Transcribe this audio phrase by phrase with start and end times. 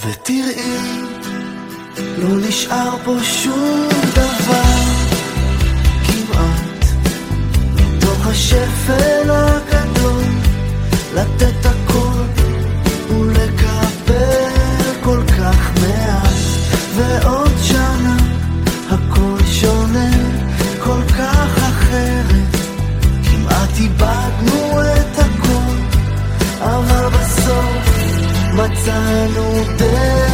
[0.00, 1.00] ותראי,
[2.18, 4.82] לא נשאר פה שום דבר,
[6.06, 6.84] כמעט,
[7.74, 10.24] מתוך השפל הגדול,
[11.14, 11.55] לתת
[28.86, 30.25] מצאנו דרך.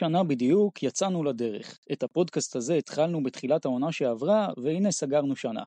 [0.00, 1.78] שנה בדיוק יצאנו לדרך.
[1.92, 5.62] את הפודקאסט הזה התחלנו בתחילת העונה שעברה, והנה סגרנו שנה.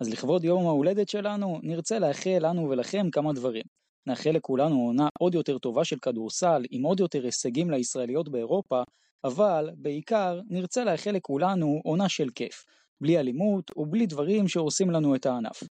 [0.00, 3.62] אז לכבוד יום ההולדת שלנו, נרצה לאחל לנו ולכם כמה דברים.
[4.06, 8.82] נאחל לכולנו עונה עוד יותר טובה של כדורסל, עם עוד יותר הישגים לישראליות באירופה,
[9.24, 12.64] אבל בעיקר נרצה לאחל לכולנו עונה של כיף.
[13.00, 15.62] בלי אלימות ובלי דברים שהורסים לנו את הענף.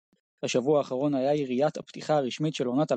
[0.44, 2.96] השבוע האחרון היה יריית הפתיחה הרשמית של עונת 2023-2024,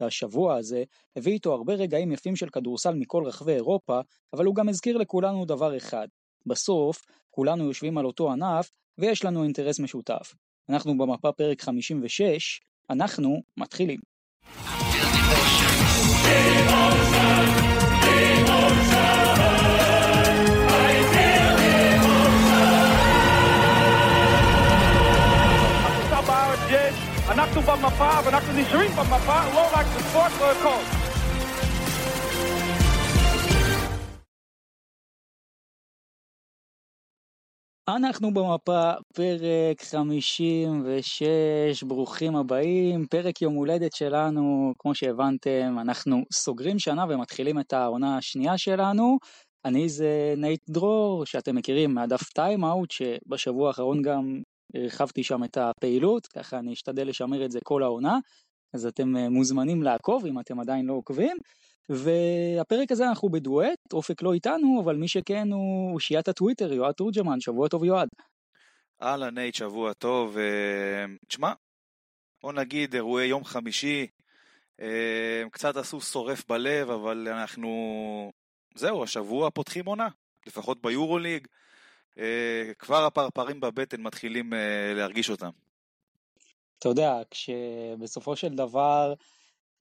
[0.00, 0.84] והשבוע הזה
[1.16, 4.00] הביא איתו הרבה רגעים יפים של כדורסל מכל רחבי אירופה,
[4.32, 6.08] אבל הוא גם הזכיר לכולנו דבר אחד.
[6.46, 10.34] בסוף, כולנו יושבים על אותו ענף, ויש לנו אינטרס משותף.
[10.68, 14.00] אנחנו במפה פרק 56, אנחנו מתחילים.
[16.26, 16.65] אנחנו
[27.56, 30.82] אנחנו במפה ואנחנו נשארים במפה, לא רק בספורט, לא הכל.
[37.88, 47.04] אנחנו במפה, פרק 56, ברוכים הבאים, פרק יום הולדת שלנו, כמו שהבנתם, אנחנו סוגרים שנה
[47.08, 49.18] ומתחילים את העונה השנייה שלנו.
[49.64, 54.40] אני זה נייט דרור, שאתם מכירים מהדף טיים אאוט, שבשבוע האחרון גם
[54.74, 58.18] הרחבתי שם את הפעילות, ככה אני אשתדל לשמר את זה כל העונה,
[58.74, 61.36] אז אתם אה, מוזמנים לעקוב אם אתם עדיין לא עוקבים.
[61.88, 67.40] והפרק הזה אנחנו בדואט, אופק לא איתנו, אבל מי שכן הוא אושיית הטוויטר, יועד תורג'מן,
[67.40, 68.08] שבוע טוב יועד.
[69.02, 70.38] אהלן נייט, שבוע טוב.
[70.38, 71.52] אה, תשמע,
[72.42, 74.06] בוא נגיד אירועי יום חמישי,
[74.80, 78.32] אה, קצת עשו שורף בלב, אבל אנחנו...
[78.74, 80.08] זהו, השבוע פותחים עונה,
[80.46, 81.46] לפחות ביורוליג.
[81.46, 81.65] אה,
[82.78, 85.50] כבר הפרפרים בבטן מתחילים אה, להרגיש אותם.
[86.78, 89.14] אתה יודע, כשבסופו של דבר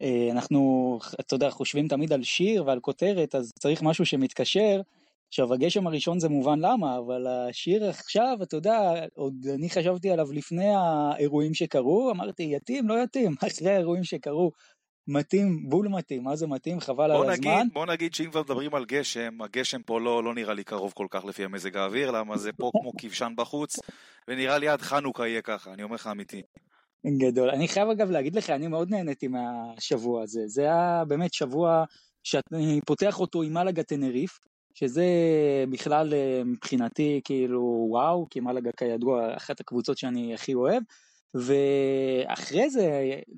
[0.02, 4.82] אה, אנחנו, אתה יודע, חושבים תמיד על שיר ועל כותרת, אז צריך משהו שמתקשר.
[5.28, 8.80] עכשיו, הגשם הראשון זה מובן למה, אבל השיר עכשיו, אתה יודע,
[9.14, 14.52] עוד אני חשבתי עליו לפני האירועים שקרו, אמרתי, יתאים, לא יתאים, אחרי האירועים שקרו,
[15.08, 17.68] מתאים, בול מתאים, מה זה מתאים, חבל על נגיד, הזמן.
[17.74, 21.08] בוא נגיד שאם כבר מדברים על גשם, הגשם פה לא, לא נראה לי קרוב כל
[21.10, 23.80] כך לפי המזג האוויר, למה זה פה כמו כבשן בחוץ,
[24.28, 26.42] ונראה לי עד חנוכה יהיה ככה, אני אומר לך אמיתי.
[27.18, 27.50] גדול.
[27.50, 30.48] אני חייב אגב להגיד לך, אני מאוד נהניתי מהשבוע הזה.
[30.48, 31.84] זה היה באמת שבוע
[32.24, 34.40] שאני פותח אותו עם מלאגה טנריף,
[34.74, 35.06] שזה
[35.70, 40.84] בכלל אה, מבחינתי כאילו וואו, כי מלאגה כידוע אחת הקבוצות שאני הכי אוהב.
[41.34, 42.90] ואחרי זה,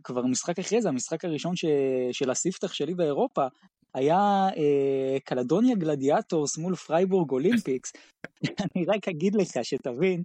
[0.03, 1.65] כבר משחק אחרי זה, המשחק הראשון ש...
[2.11, 3.47] של הספתח שלי באירופה,
[3.93, 7.93] היה אה, קלדוניה גלדיאטורס מול פריבורג אולימפיקס.
[8.75, 10.23] אני רק אגיד לך שתבין,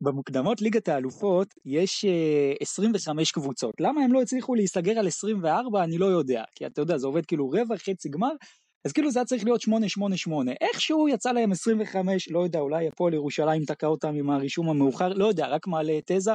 [0.00, 3.74] במוקדמות ליגת האלופות יש אה, 25 קבוצות.
[3.80, 7.26] למה הם לא הצליחו להיסגר על 24 אני לא יודע, כי אתה יודע זה עובד
[7.26, 8.32] כאילו רבע חצי גמר,
[8.88, 9.70] אז כאילו זה היה צריך להיות 8-8-8.
[10.60, 15.26] איכשהו יצא להם 25, לא יודע, אולי הפועל ירושלים תקע אותם עם הרישום המאוחר, לא
[15.26, 16.32] יודע, רק מעלה תזה.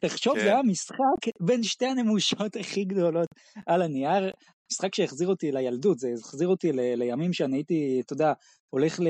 [0.00, 0.40] תחשוב, כן.
[0.40, 3.28] זה היה משחק בין שתי הנמושות הכי גדולות
[3.66, 4.30] על הנייר.
[4.72, 8.32] משחק שהחזיר אותי לילדות, זה החזיר אותי ל, לימים שאני הייתי, אתה יודע,
[8.70, 9.06] הולך ל...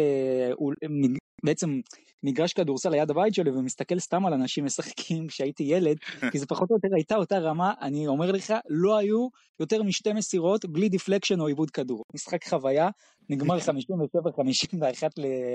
[1.46, 1.80] בעצם
[2.22, 5.96] מגרש כדורסל ליד הבית שלי ומסתכל סתם על אנשים משחקים כשהייתי ילד,
[6.32, 9.28] כי זה פחות או יותר הייתה אותה רמה, אני אומר לך, לא היו
[9.60, 12.02] יותר משתי מסירות בלי deflection או עיבוד כדור.
[12.14, 12.88] משחק חוויה,
[13.30, 13.68] נגמר 57-51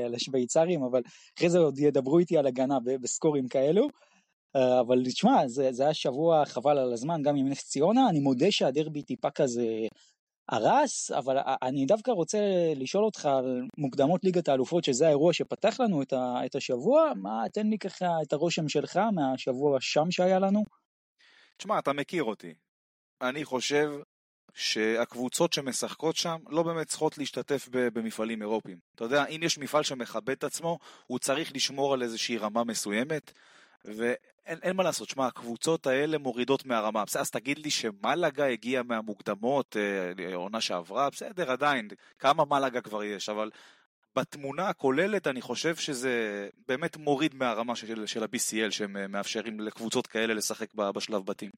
[0.09, 1.01] לשוויצרים, אבל
[1.38, 3.88] אחרי זה עוד ידברו איתי על הגנה בסקורים כאלו.
[4.55, 8.19] אה, אבל תשמע, זה, זה היה שבוע חבל על הזמן, גם עם נס ציונה, אני
[8.19, 9.65] מודה שהדרבי טיפה כזה
[10.51, 12.38] הרס, אבל אני דווקא רוצה
[12.75, 17.44] לשאול אותך על מוקדמות ליגת האלופות, שזה האירוע שפתח לנו את, ה, את השבוע, מה,
[17.53, 20.63] תן לי ככה את הרושם שלך מהשבוע שם שהיה לנו.
[21.57, 22.53] תשמע, אתה מכיר אותי.
[23.21, 23.92] אני חושב
[24.53, 28.77] שהקבוצות שמשחקות שם לא באמת צריכות להשתתף במפעלים אירופיים.
[28.95, 30.77] אתה יודע, אם יש מפעל שמכבד את עצמו,
[31.07, 33.31] הוא צריך לשמור על איזושהי רמה מסוימת.
[33.85, 37.05] ואין אין מה לעשות, שמע, הקבוצות האלה מורידות מהרמה.
[37.05, 41.87] בסדר, אז תגיד לי שמלאגה הגיעה מהמוקדמות, אה, עונה שעברה, בסדר, עדיין,
[42.19, 43.49] כמה מלאגה כבר יש, אבל
[44.15, 50.07] בתמונה הכוללת אני חושב שזה באמת מוריד מהרמה של, של ה-BCL שהם אה, מאפשרים לקבוצות
[50.07, 51.51] כאלה לשחק בשלב בתים.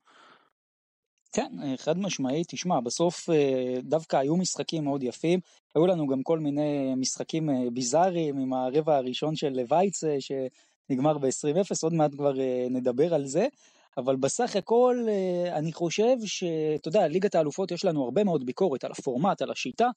[1.31, 3.29] כן, אה, חד משמעית, תשמע, בסוף
[3.83, 5.39] דווקא היו משחקים מאוד יפים,
[5.75, 10.31] היו לנו גם כל מיני משחקים ביזאריים עם הרבע הראשון של וייצה, ש...
[10.89, 13.47] נגמר ב-20-0, עוד מעט כבר uh, נדבר על זה,
[13.97, 18.83] אבל בסך הכל uh, אני חושב שאתה יודע, ליגת האלופות יש לנו הרבה מאוד ביקורת
[18.83, 19.89] על הפורמט, על השיטה.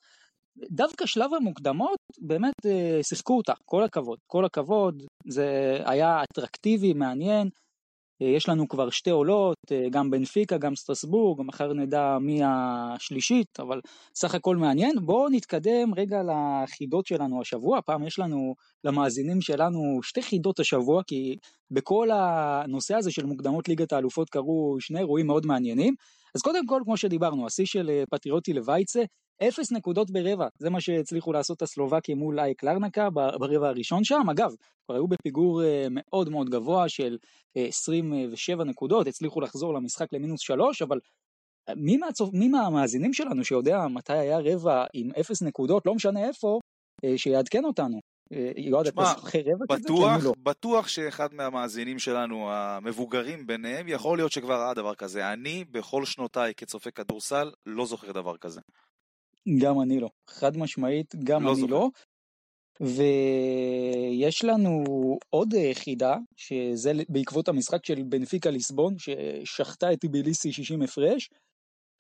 [0.70, 7.48] דווקא שלב המוקדמות באמת uh, שיחקו אותה, כל הכבוד, כל הכבוד, זה היה אטרקטיבי, מעניין.
[8.22, 13.60] אה, יש לנו כבר שתי עולות, אה, גם בנפיקה, גם סטרסבורג, מחר נדע מי השלישית,
[13.60, 13.80] אבל
[14.14, 14.94] סך הכל מעניין.
[15.02, 18.54] בואו נתקדם רגע לחידות שלנו השבוע, פעם יש לנו
[18.84, 21.36] למאזינים שלנו שתי חידות השבוע, כי
[21.70, 25.94] בכל הנושא הזה של מוקדמות ליגת האלופות קרו שני אירועים מאוד מעניינים.
[26.34, 29.02] אז קודם כל, כמו שדיברנו, השיא של אה, פטריוטי לווייצה,
[29.42, 34.30] אפס נקודות ברבע, זה מה שהצליחו לעשות הסלובקים מול אייק לרנקה ברבע הראשון שם.
[34.30, 34.50] אגב,
[34.86, 37.16] כבר היו בפיגור אה, מאוד מאוד גבוה של
[37.56, 40.98] 27 אה, נקודות, הצליחו לחזור למשחק למינוס 3, אבל
[41.76, 42.34] מי, מהצופ...
[42.34, 46.58] מי מהמאזינים שלנו שיודע מתי היה רבע עם אפס נקודות, לא משנה איפה,
[47.16, 48.00] שיעדכן אותנו.
[48.56, 49.84] יועד, אתה זוכר רבע כזה?
[49.84, 50.32] בטוח, לא.
[50.42, 55.32] בטוח שאחד מהמאזינים שלנו, המבוגרים ביניהם, יכול להיות שכבר ראה דבר כזה.
[55.32, 58.60] אני, בכל שנותיי כצופה כדורסל, לא זוכר דבר כזה.
[59.58, 60.08] גם אני לא.
[60.30, 61.72] חד משמעית, גם לא אני זוכר.
[61.72, 61.88] לא.
[62.80, 64.84] ויש לנו
[65.30, 71.28] עוד חידה, שזה בעקבות המשחק של בנפיקה ליסבון, ששחטה את טיביליסי 60 הפרש.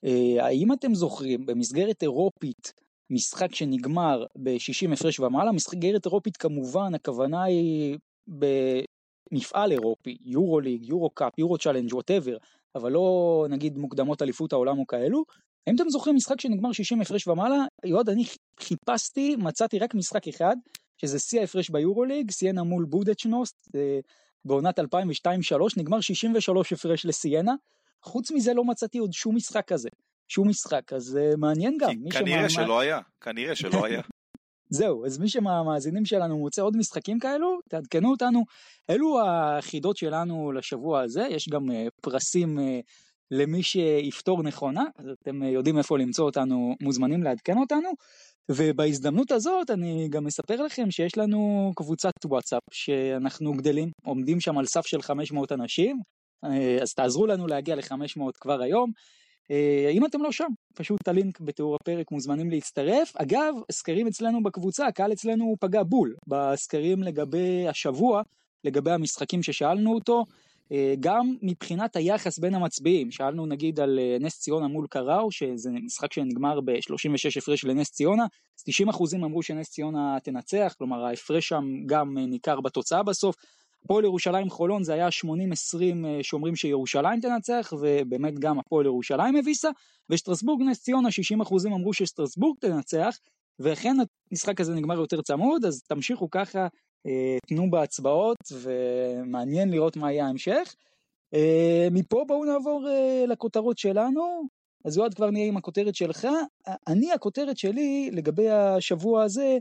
[0.04, 2.72] אה, האם אתם זוכרים, במסגרת אירופית,
[3.10, 7.98] משחק שנגמר ב-60 הפרש ומעלה, מסגרת אירופית כמובן, הכוונה היא
[8.28, 12.36] במפעל אירופי, יורו ליג, יורו קאפ, יורו צ'אלנג' whatever,
[12.74, 15.24] אבל לא נגיד מוקדמות אליפות העולם או כאלו.
[15.66, 17.64] האם אתם זוכרים משחק שנגמר 60 הפרש ומעלה?
[17.84, 18.24] יועד, אני
[18.60, 20.56] חיפשתי, מצאתי רק משחק אחד,
[20.98, 23.98] שזה שיא ההפרש ביורו ליג, סיינה מול בודוצ'נוסט, אה,
[24.44, 24.84] בעונת 2002-2003,
[25.76, 27.54] נגמר 63 הפרש לסיינה.
[28.02, 29.88] חוץ מזה לא מצאתי עוד שום משחק כזה.
[30.28, 31.90] שום משחק, אז uh, מעניין גם.
[32.10, 32.64] כנראה שמה...
[32.64, 34.00] שלא היה, כנראה שלא היה.
[34.70, 38.44] זהו, אז מי שמהמאזינים שלנו מוצא עוד משחקים כאלו, תעדכנו אותנו.
[38.90, 42.58] אלו החידות שלנו לשבוע הזה, יש גם uh, פרסים
[43.30, 47.88] למי שיפתור נכונה, אז אתם יודעים איפה למצוא אותנו, מוזמנים לעדכן אותנו.
[48.50, 54.66] ובהזדמנות הזאת אני גם אספר לכם שיש לנו קבוצת וואטסאפ שאנחנו גדלים, עומדים שם על
[54.66, 56.00] סף של 500 אנשים,
[56.82, 58.90] אז תעזרו לנו להגיע ל-500 כבר היום.
[59.50, 63.16] אה, אם אתם לא שם, פשוט הלינק בתיאור הפרק מוזמנים להצטרף.
[63.16, 68.22] אגב, סקרים אצלנו בקבוצה, הקהל אצלנו פגע בול בסקרים לגבי השבוע,
[68.64, 70.24] לגבי המשחקים ששאלנו אותו, אה,
[71.00, 76.12] גם מבחינת היחס בין המצביעים, שאלנו נגיד על אה, נס ציונה מול קראו, שזה משחק
[76.12, 78.24] שנגמר ב-36 הפרש לנס ציונה,
[78.58, 83.36] אז 90% אמרו שנס ציונה תנצח, כלומר ההפרש שם גם ניכר בתוצאה בסוף.
[83.84, 85.28] הפועל ירושלים חולון זה היה 80-20
[86.04, 89.68] אה, שאומרים שירושלים תנצח, ובאמת גם הפועל ירושלים הביסה,
[90.10, 93.18] ושטרסבורג נס ציונה 60% אמרו שסטרסבורג תנצח,
[93.58, 93.96] ואכן
[94.30, 96.66] המשחק הזה נגמר יותר צמוד, אז תמשיכו ככה, אה,
[97.46, 100.74] תנו בהצבעות, ומעניין לראות מה יהיה ההמשך.
[101.34, 102.88] אה, מפה בואו נעבור
[103.28, 104.42] לכותרות שלנו.
[104.84, 106.28] אז יועד כבר נהיה עם הכותרת שלך.
[106.86, 109.58] אני, הכותרת שלי לגבי השבוע הזה,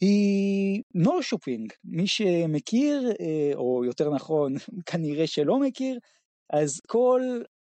[0.00, 4.54] היא נורשופינג, מי שמכיר, אה, או יותר נכון,
[4.90, 5.98] כנראה שלא מכיר,
[6.52, 7.20] אז כל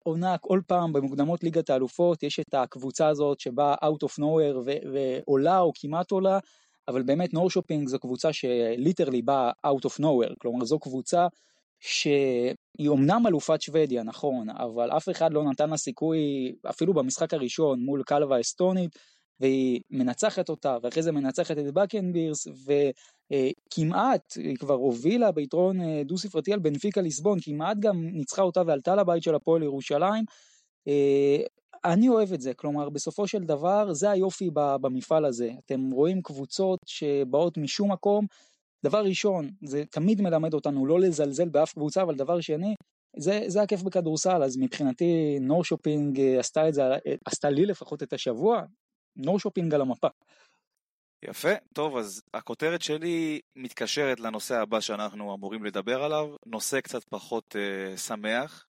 [0.04, 5.60] עונה, כל פעם במוקדמות ליגת האלופות יש את הקבוצה הזאת שבאה out of nowhere ועולה
[5.60, 6.40] או כמעט עולה,
[6.88, 11.28] אבל באמת נורשופינג זו קבוצה ש literally באה out of nowhere, כלומר זו קבוצה
[11.80, 16.20] שהיא אומנם אלופת שוודיה, נכון, אבל אף אחד לא נתן לה סיכוי,
[16.70, 18.96] אפילו במשחק הראשון מול קאלב האסטונית,
[19.40, 26.18] והיא מנצחת אותה, ואחרי זה מנצחת את בקנבירס, וכמעט, היא כבר הובילה ביתרון אה, דו
[26.18, 30.26] ספרתי על בנפיקה ליסבון, כמעט גם ניצחה אותה ועלתה לבית של הפועל ירושלים.
[31.86, 36.22] אה, אני אוהב את זה, כלומר בסופו של דבר זה היופי במפעל הזה, אתם רואים
[36.22, 38.26] קבוצות שבאות משום מקום,
[38.86, 42.76] דבר ראשון, זה תמיד מלמד אותנו לא לזלזל באף קבוצה, אבל דבר שני,
[43.18, 46.82] זה, זה הכיף בכדורסל, אז מבחינתי נו שופינג אה, עשתה את זה,
[47.26, 48.62] עשתה לי לפחות את השבוע,
[49.16, 50.08] נו שופינג על המפה.
[51.24, 57.56] יפה, טוב, אז הכותרת שלי מתקשרת לנושא הבא שאנחנו אמורים לדבר עליו, נושא קצת פחות
[57.56, 58.66] אה, שמח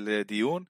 [0.00, 0.64] לדיון.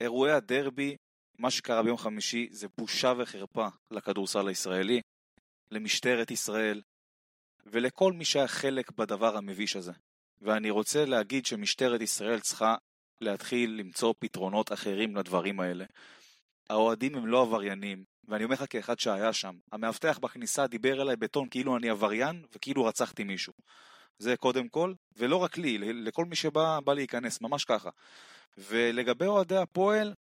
[0.00, 0.96] אירועי הדרבי,
[1.38, 5.00] מה שקרה ביום חמישי, זה בושה וחרפה לכדורסל הישראלי,
[5.70, 6.82] למשטרת ישראל,
[7.66, 9.92] ולכל מי שהיה חלק בדבר המביש הזה.
[10.42, 12.74] ואני רוצה להגיד שמשטרת ישראל צריכה
[13.20, 15.84] להתחיל למצוא פתרונות אחרים לדברים האלה.
[16.70, 21.48] האוהדים הם לא עבריינים, ואני אומר לך כאחד שהיה שם, המאבטח בכניסה דיבר אליי בטון
[21.48, 23.52] כאילו אני עבריין וכאילו רצחתי מישהו.
[24.18, 27.90] זה קודם כל, ולא רק לי, לכל מי שבא להיכנס, ממש ככה.
[28.58, 30.14] ולגבי אוהדי הפועל,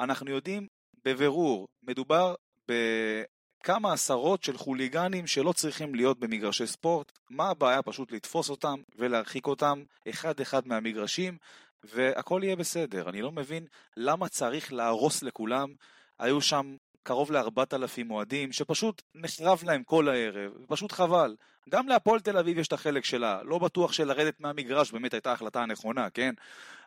[0.00, 0.66] אנחנו יודעים
[1.04, 2.34] בבירור, מדובר
[2.68, 7.12] בכמה עשרות של חוליגנים שלא צריכים להיות במגרשי ספורט.
[7.30, 7.82] מה הבעיה?
[7.82, 11.38] פשוט לתפוס אותם ולהרחיק אותם אחד-אחד מהמגרשים,
[11.84, 13.08] והכל יהיה בסדר.
[13.08, 15.74] אני לא מבין למה צריך להרוס לכולם.
[16.18, 16.76] היו שם
[17.08, 21.36] קרוב לארבעת אלפים אוהדים, שפשוט נחרב להם כל הערב, פשוט חבל.
[21.70, 25.62] גם להפועל תל אביב יש את החלק שלה, לא בטוח שלרדת מהמגרש באמת הייתה ההחלטה
[25.62, 26.34] הנכונה, כן?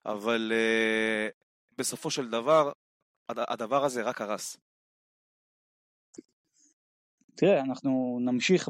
[0.06, 1.34] אבל uh,
[1.78, 2.72] בסופו של דבר,
[3.30, 4.58] הדבר הזה רק הרס.
[7.36, 8.70] תראה, אנחנו נמשיך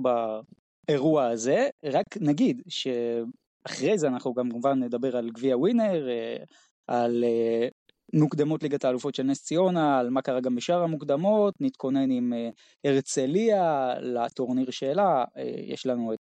[0.88, 6.44] באירוע הזה, רק נגיד שאחרי זה אנחנו גם כמובן נדבר על גביע ווינר, אה,
[6.88, 7.68] על אה,
[8.14, 12.50] מוקדמות ליגת האלופות של נס ציונה, על מה קרה גם בשאר המוקדמות, נתכונן עם אה,
[12.86, 16.20] הרצליה לטורניר שלה, אה, יש לנו את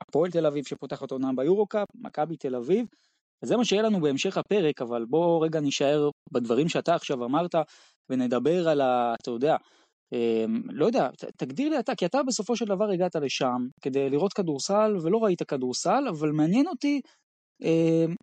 [0.00, 2.86] הפועל תל אביב שפותחת עונה ביורו-קאפ, מכבי תל אביב,
[3.44, 7.54] וזה מה שיהיה לנו בהמשך הפרק, אבל בוא רגע נשאר בדברים שאתה עכשיו אמרת,
[8.10, 9.14] ונדבר על ה...
[9.22, 9.56] אתה יודע,
[10.12, 14.32] אה, לא יודע, תגדיר לי אתה, כי אתה בסופו של דבר הגעת לשם כדי לראות
[14.32, 17.25] כדורסל ולא ראית כדורסל, אבל מעניין אותי אמ,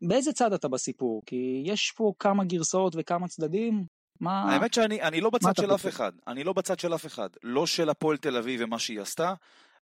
[0.02, 1.22] באיזה צד אתה בסיפור?
[1.26, 3.86] כי יש פה כמה גרסאות וכמה צדדים.
[4.20, 4.54] מה...
[4.54, 6.12] האמת שאני לא בצד של אף אחד.
[6.28, 7.30] אני לא בצד של אף אחד.
[7.44, 9.34] לא של הפועל תל אביב ומה שהיא עשתה,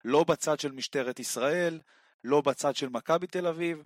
[0.05, 1.81] לא בצד של משטרת ישראל,
[2.25, 3.83] לא בצד של מכבי תל אביב.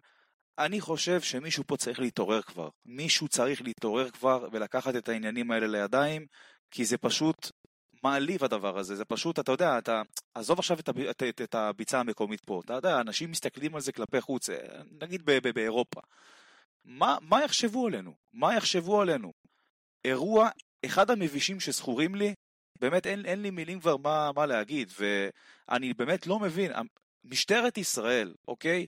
[0.59, 2.69] אני חושב שמישהו פה צריך להתעורר כבר.
[2.87, 6.27] מישהו צריך להתעורר כבר ולקחת את העניינים האלה לידיים,
[6.71, 7.51] כי זה פשוט
[8.03, 10.03] מעליב הדבר הזה, זה פשוט, אתה יודע, אתה,
[10.35, 13.93] עזוב עכשיו את, את, את, את הביצה המקומית פה, אתה יודע, אנשים מסתכלים על זה
[13.93, 14.57] כלפי חוץ, אה,
[15.01, 16.01] נגיד ב, ב, באירופה.
[16.85, 18.15] מה, מה יחשבו עלינו?
[18.33, 19.33] מה יחשבו עלינו?
[20.05, 20.49] אירוע,
[20.87, 22.35] אחד המבישים שזכורים לי,
[22.81, 26.73] באמת אין, אין לי מילים כבר מה, מה להגיד, ואני באמת לא מבין,
[27.25, 28.87] משטרת ישראל, אוקיי?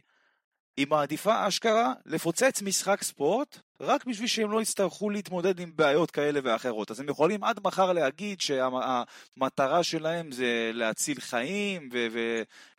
[0.76, 6.40] היא מעדיפה אשכרה לפוצץ משחק ספורט רק בשביל שהם לא יצטרכו להתמודד עם בעיות כאלה
[6.45, 6.90] ואחרות.
[6.90, 12.07] אז הם יכולים עד מחר להגיד שהמטרה שלהם זה להציל חיים ו-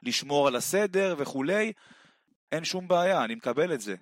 [0.04, 1.74] ולשמור על הסדר וכולי.
[2.52, 3.96] אין שום בעיה, אני מקבל את זה.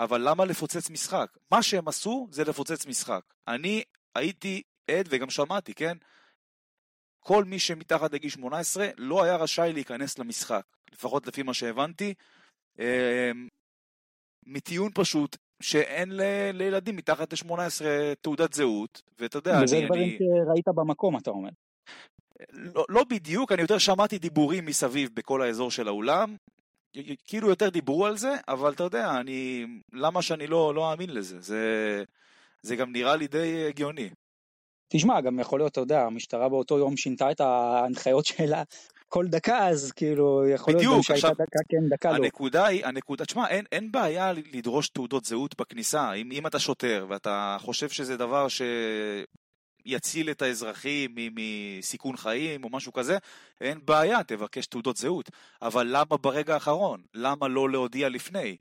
[0.00, 1.36] אבל למה לפוצץ משחק?
[1.50, 3.22] מה שהם עשו זה לפוצץ משחק.
[3.48, 3.82] אני
[4.14, 5.96] הייתי עד וגם שמעתי, כן?
[7.20, 10.62] כל מי שמתחת לגיל 18 לא היה רשאי להיכנס למשחק.
[10.92, 12.14] לפחות לפי מה שהבנתי.
[12.78, 13.48] אמ,
[14.46, 17.84] מטיעון פשוט שאין ל, לילדים מתחת ל-18
[18.20, 19.84] תעודת זהות, ואתה יודע, וזה אני...
[19.84, 21.48] וזה דברים שראית במקום, אתה אומר.
[22.50, 26.36] לא, לא בדיוק, אני יותר שמעתי דיבורים מסביב בכל האזור של האולם,
[27.26, 29.66] כאילו יותר דיברו על זה, אבל אתה יודע, אני...
[29.92, 31.40] למה שאני לא, לא אאמין לזה?
[31.40, 32.04] זה,
[32.62, 34.10] זה גם נראה לי די הגיוני.
[34.88, 38.62] תשמע, גם יכול להיות, אתה יודע, המשטרה באותו יום שינתה את ההנחיות שלה
[39.08, 42.16] כל דקה אז כאילו יכול בדיוק, להיות שהייתה דקה כן דקה לא.
[42.16, 47.06] הנקודה היא, הנקודה, תשמע אין, אין בעיה לדרוש תעודות זהות בכניסה, אם, אם אתה שוטר
[47.08, 48.46] ואתה חושב שזה דבר
[49.86, 53.18] שיציל את האזרחים מסיכון חיים או משהו כזה,
[53.60, 55.30] אין בעיה, תבקש תעודות זהות.
[55.62, 57.02] אבל למה ברגע האחרון?
[57.14, 58.56] למה לא להודיע לפני?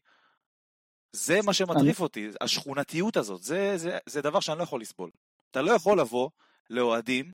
[1.15, 2.01] זה מה שמטריף.
[2.01, 5.11] אותי, השכונתיות הזאת, זה, זה, זה דבר שאני לא יכול לסבול.
[5.51, 6.29] אתה לא יכול לבוא
[6.69, 7.31] לאוהדים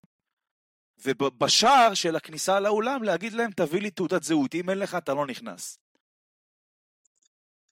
[1.06, 5.28] ובשער של הכניסה לאולם להגיד להם תביא לי תעודת זהות, אם אין לך אתה לא
[5.28, 5.78] נכנס.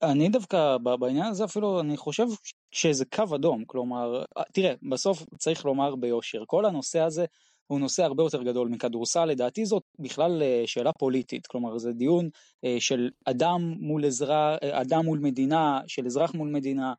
[0.03, 2.25] אני דווקא בעניין הזה אפילו אני חושב
[2.71, 7.25] שזה קו אדום, כלומר, תראה, בסוף צריך לומר ביושר, כל הנושא הזה,
[7.67, 12.29] הוא נושא הרבה יותר גדול מכדורסל, לדעתי זאת בכלל אה, שאלה פוליטית, כלומר זה דיון
[12.65, 16.93] אה, של אדם מול אזרח, אה, אדם מול מדינה, של אזרח מול מדינה,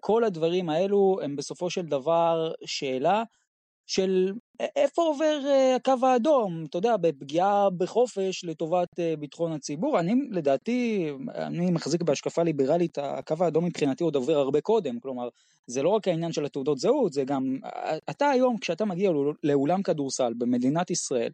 [0.00, 3.22] כל הדברים האלו הם בסופו של דבר שאלה
[3.90, 4.32] של
[4.76, 10.00] איפה עובר אה, הקו האדום, אתה יודע, בפגיעה בחופש לטובת אה, ביטחון הציבור.
[10.00, 15.28] אני, לדעתי, אני מחזיק בהשקפה ליברלית, הקו האדום מבחינתי עוד עובר הרבה קודם, כלומר,
[15.66, 17.58] זה לא רק העניין של התעודות זהות, זה גם,
[18.10, 19.10] אתה היום, כשאתה מגיע
[19.44, 21.30] לאולם כדורסל במדינת ישראל,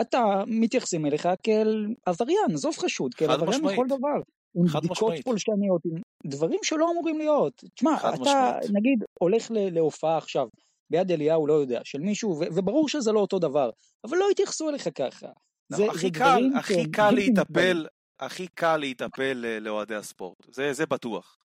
[0.00, 4.20] אתה מתייחסים אליך כאל עבריין, עזוב חשוד, כאל עבריין לכל דבר.
[4.56, 5.24] עם בדיקות משמעית.
[5.24, 7.64] פולשניות, עם דברים שלא אמורים להיות.
[7.74, 8.70] תשמע, אתה משמעית.
[8.72, 10.48] נגיד הולך להופעה עכשיו,
[10.90, 13.70] ביד אליהו, לא יודע, של מישהו, וברור שזה לא אותו דבר,
[14.04, 15.28] אבל לא יתייחסו אליך ככה.
[15.68, 17.10] זה, נכון, הכי זה קל, הכי קל.
[17.10, 17.86] להיטפל,
[18.20, 21.38] הכי קל להיטפל אה, לאוהדי הספורט, זה, זה בטוח.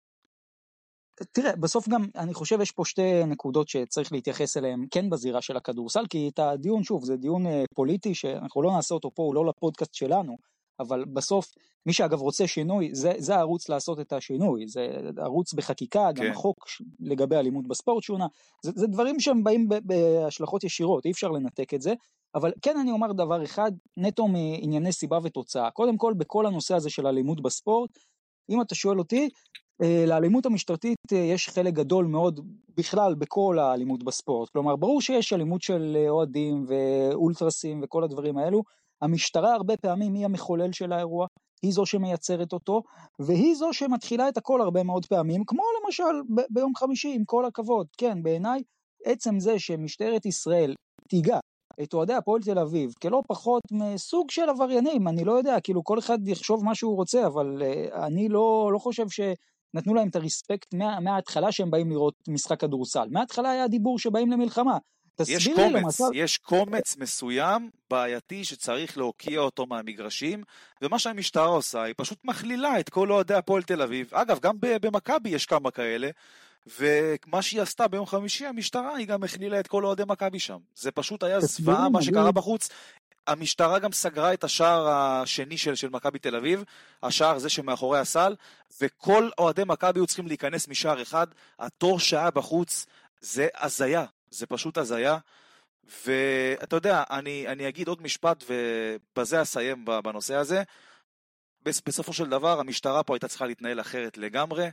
[1.32, 5.56] תראה, בסוף גם, אני חושב יש פה שתי נקודות שצריך להתייחס אליהן כן בזירה של
[5.56, 9.34] הכדורסל, כי את הדיון, שוב, זה דיון אה, פוליטי שאנחנו לא נעשה אותו פה, הוא
[9.34, 10.36] לא לפודקאסט שלנו,
[10.80, 11.54] אבל בסוף,
[11.86, 16.30] מי שאגב רוצה שינוי, זה, זה הערוץ לעשות את השינוי, זה ערוץ בחקיקה, גם כן.
[16.30, 18.26] החוק ש- לגבי אלימות בספורט שונה,
[18.62, 21.94] זה, זה דברים שהם באים בהשלכות ישירות, אי אפשר לנתק את זה,
[22.34, 26.90] אבל כן אני אומר דבר אחד, נטו מענייני סיבה ותוצאה, קודם כל בכל הנושא הזה
[26.90, 27.90] של אלימות בספורט,
[28.50, 29.28] אם אתה שואל אותי,
[29.82, 32.40] אה, לאלימות המשטרתית אה, יש חלק גדול מאוד
[32.76, 34.48] בכלל בכל האלימות בספורט.
[34.50, 38.62] כלומר, ברור שיש אלימות של אה, אוהדים ואולטרסים וכל הדברים האלו.
[39.02, 41.26] המשטרה הרבה פעמים היא המחולל של האירוע,
[41.62, 42.82] היא זו שמייצרת אותו,
[43.18, 47.44] והיא זו שמתחילה את הכל הרבה מאוד פעמים, כמו למשל ב- ביום חמישי, עם כל
[47.44, 47.86] הכבוד.
[47.98, 48.62] כן, בעיניי,
[49.04, 50.74] עצם זה שמשטרת ישראל
[51.08, 51.38] תיגע
[51.82, 55.98] את אוהדי הפועל תל אביב כלא פחות מסוג של עבריינים, אני לא יודע, כאילו כל
[55.98, 60.74] אחד יחשוב מה שהוא רוצה, אבל uh, אני לא, לא חושב שנתנו להם את הרספקט
[60.74, 63.08] מה, מההתחלה שהם באים לראות משחק כדורסל.
[63.10, 64.78] מההתחלה היה דיבור שבאים למלחמה.
[65.28, 66.04] יש קומץ, למצב...
[66.14, 70.42] יש קומץ מסוים בעייתי שצריך להוקיע אותו מהמגרשים,
[70.82, 74.14] ומה שהמשטרה עושה, היא פשוט מכלילה את כל אוהדי הפועל תל אביב.
[74.14, 76.10] אגב, גם במכבי יש כמה כאלה,
[76.78, 80.58] ומה שהיא עשתה ביום חמישי, המשטרה, היא גם הכלילה את כל אוהדי מכבי שם.
[80.74, 82.68] זה פשוט היה זוועה מה שקרה בחוץ.
[83.26, 86.64] המשטרה גם סגרה את השער השני של, של מכבי תל אביב,
[87.02, 88.34] השער זה שמאחורי הסל,
[88.80, 91.26] וכל אוהדי מכבי היו צריכים להיכנס משער אחד.
[91.58, 92.86] התור שהיה בחוץ
[93.20, 95.18] זה הזיה, זה פשוט הזיה.
[96.06, 100.62] ואתה יודע, אני, אני אגיד עוד משפט ובזה אסיים בנושא הזה.
[101.62, 104.68] בס- בסופו של דבר המשטרה פה הייתה צריכה להתנהל אחרת לגמרי.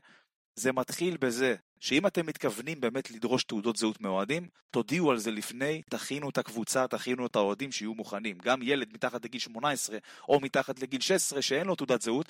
[0.55, 5.81] זה מתחיל בזה שאם אתם מתכוונים באמת לדרוש תעודות זהות מאוהדים, תודיעו על זה לפני,
[5.89, 8.37] תכינו את הקבוצה, תכינו את האוהדים שיהיו מוכנים.
[8.37, 9.97] גם ילד מתחת לגיל 18
[10.29, 12.29] או מתחת לגיל 16 שאין לו תעודת זהות,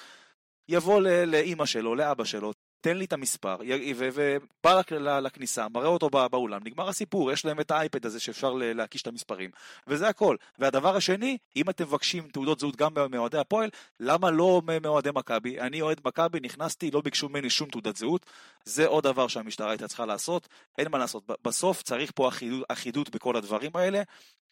[0.69, 2.53] יבוא לאימא שלו, לאבא שלו,
[2.85, 3.57] תן לי את המספר,
[3.95, 4.81] ובא
[5.19, 9.07] לכניסה, מראה אותו בא- באולם, נגמר הסיפור, יש להם את האייפד הזה שאפשר להקיש את
[9.07, 9.49] המספרים,
[9.87, 10.35] וזה הכל.
[10.59, 13.69] והדבר השני, אם אתם מבקשים תעודות זהות גם מאוהדי הפועל,
[13.99, 15.59] למה לא מאוהדי מכבי?
[15.59, 18.25] אני אוהד מכבי, נכנסתי, לא ביקשו ממני שום תעודת זהות,
[18.65, 21.23] זה עוד דבר שהמשטרה הייתה צריכה לעשות, אין מה לעשות.
[21.43, 24.01] בסוף צריך פה אחידות, אחידות בכל הדברים האלה,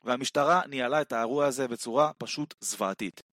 [0.04, 3.33] והמשטרה ניהלה את האירוע הזה בצורה פשוט זוועתית.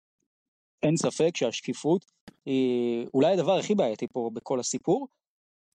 [0.84, 2.06] אין ספק שהשקיפות
[2.46, 5.08] היא אולי הדבר הכי בעייתי פה בכל הסיפור,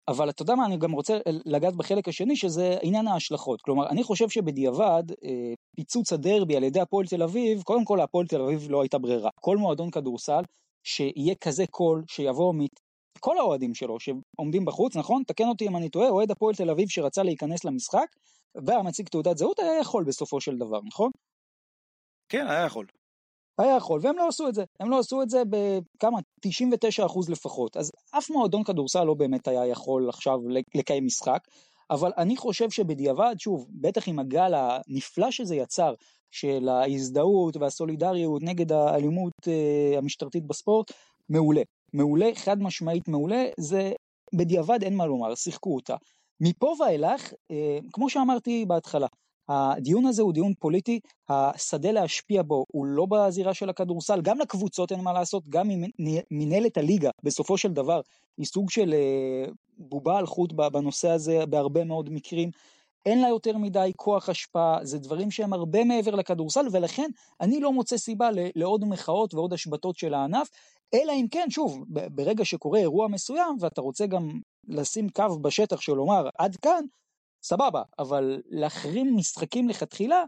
[0.07, 3.61] אבל אתה יודע מה, אני גם רוצה לגעת בחלק השני, שזה עניין ההשלכות.
[3.61, 8.27] כלומר, אני חושב שבדיעבד, אה, פיצוץ הדרבי על ידי הפועל תל אביב, קודם כל הפועל
[8.27, 9.29] תל אביב לא הייתה ברירה.
[9.35, 10.41] כל מועדון כדורסל,
[10.83, 15.23] שיהיה כזה קול, שיבוא מכל האוהדים שלו, שעומדים בחוץ, נכון?
[15.27, 18.07] תקן אותי אם אני טועה, אוהד הפועל תל אביב שרצה להיכנס למשחק,
[18.65, 21.11] והיה מציג תעודת זהות, היה יכול בסופו של דבר, נכון?
[22.29, 22.85] כן, היה יכול.
[23.61, 24.63] היה יכול, והם לא עשו את זה.
[24.79, 26.19] הם לא עשו את זה בכמה?
[26.47, 27.77] 99% לפחות.
[27.77, 30.39] אז אף מועדון כדורסל לא באמת היה יכול עכשיו
[30.75, 31.47] לקיים משחק,
[31.89, 35.93] אבל אני חושב שבדיעבד, שוב, בטח עם הגל הנפלא שזה יצר,
[36.31, 40.91] של ההזדהות והסולידריות נגד האלימות אה, המשטרתית בספורט,
[41.29, 41.61] מעולה.
[41.93, 43.91] מעולה, חד משמעית מעולה, זה
[44.35, 45.95] בדיעבד אין מה לומר, שיחקו אותה.
[46.41, 49.07] מפה ואילך, אה, כמו שאמרתי בהתחלה,
[49.49, 50.99] הדיון הזה הוא דיון פוליטי,
[51.29, 55.69] השדה להשפיע בו הוא לא בזירה של הכדורסל, גם לקבוצות אין מה לעשות, גם
[56.31, 58.01] מנהלת הליגה בסופו של דבר
[58.37, 62.51] היא סוג של אה, בובה על חוט בנושא הזה בהרבה מאוד מקרים.
[63.05, 67.09] אין לה יותר מדי כוח השפעה, זה דברים שהם הרבה מעבר לכדורסל, ולכן
[67.41, 70.49] אני לא מוצא סיבה לעוד מחאות ועוד השבתות של הענף,
[70.93, 75.93] אלא אם כן, שוב, ברגע שקורה אירוע מסוים, ואתה רוצה גם לשים קו בשטח של
[75.93, 76.85] לומר עד כאן,
[77.43, 80.23] סבבה, אבל להחרים משחקים לכתחילה,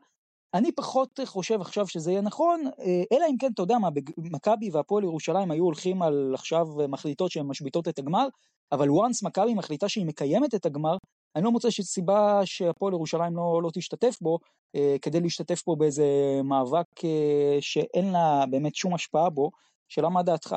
[0.54, 2.63] אני פחות חושב עכשיו שזה יהיה נכון,
[3.12, 7.45] אלא אם כן, אתה יודע מה, מכבי והפועל ירושלים היו הולכים על עכשיו מחליטות שהן
[7.45, 8.28] משביתות את הגמר,
[8.71, 10.97] אבל once מכבי מחליטה שהיא מקיימת את הגמר,
[11.36, 14.39] אני לא מוצא סיבה שהפועל ירושלים לא, לא תשתתף בו,
[14.76, 16.06] אה, כדי להשתתף פה באיזה
[16.43, 19.52] מאבק אה, שאין לה באמת שום השפעה בו,
[19.89, 20.56] שאלה מה דעתך?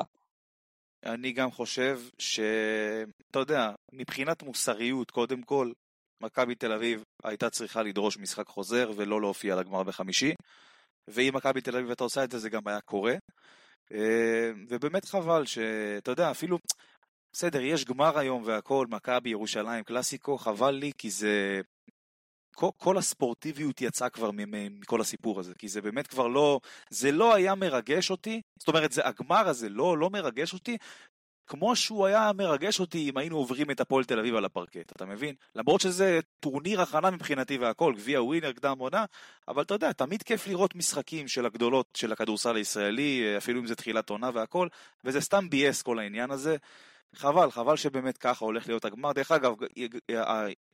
[1.05, 5.73] אני גם חושב שאתה יודע, מבחינת מוסריות, קודם כל,
[6.21, 10.35] מכבי תל אביב הייתה צריכה לדרוש משחק חוזר ולא להופיע לגמר בחמישי,
[11.09, 13.15] ואם מכבי תל אביב הייתה עושה את זה, זה גם היה קורה.
[13.93, 16.59] אה, ובאמת חבל שאתה יודע, אפילו,
[17.33, 21.61] בסדר, יש גמר היום והכל, מכבי, ירושלים, קלאסיקו, חבל לי, כי זה...
[22.57, 27.35] כל, כל הספורטיביות יצאה כבר מכל הסיפור הזה, כי זה באמת כבר לא, זה לא
[27.35, 30.77] היה מרגש אותי, זאת אומרת, זה, הגמר הזה לא, לא מרגש אותי,
[31.47, 35.05] כמו שהוא היה מרגש אותי אם היינו עוברים את הפועל תל אביב על הפרקט, אתה
[35.07, 35.35] מבין?
[35.55, 39.05] למרות שזה טורניר הכנה מבחינתי והכל, גביע ווינר, קדם עונה,
[39.49, 43.75] אבל אתה יודע, תמיד כיף לראות משחקים של הגדולות של הכדורסל הישראלי, אפילו אם זה
[43.75, 44.69] תחילת עונה והכל,
[45.05, 46.57] וזה סתם ביאס כל העניין הזה.
[47.15, 49.13] חבל, חבל שבאמת ככה הולך להיות הגמר.
[49.13, 49.55] דרך אגב,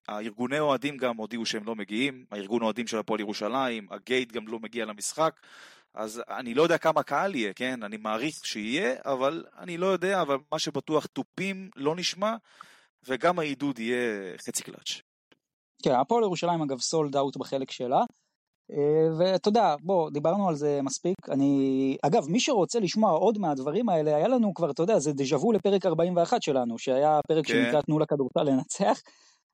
[0.08, 4.58] הארגוני אוהדים גם הודיעו שהם לא מגיעים, הארגון אוהדים של הפועל ירושלים, הגייט גם לא
[4.58, 5.40] מגיע למשחק,
[5.94, 7.82] אז אני לא יודע כמה קהל יהיה, כן?
[7.82, 12.36] אני מעריך שיהיה, אבל אני לא יודע, אבל מה שבטוח תופים לא נשמע,
[13.08, 15.00] וגם העידוד יהיה חצי קלאץ'.
[15.82, 18.00] כן, הפועל ירושלים אגב סולד אאוט בחלק שלה.
[18.72, 21.16] אה, ואתה יודע, בוא, דיברנו על זה מספיק.
[21.30, 25.36] אני, אגב, מי שרוצה לשמוע עוד מהדברים האלה, היה לנו כבר, אתה יודע, זה דז'ה
[25.36, 27.52] וו לפרק 41 שלנו, שהיה פרק כן.
[27.52, 29.00] שנקרא תנו לכדורסל לנצח.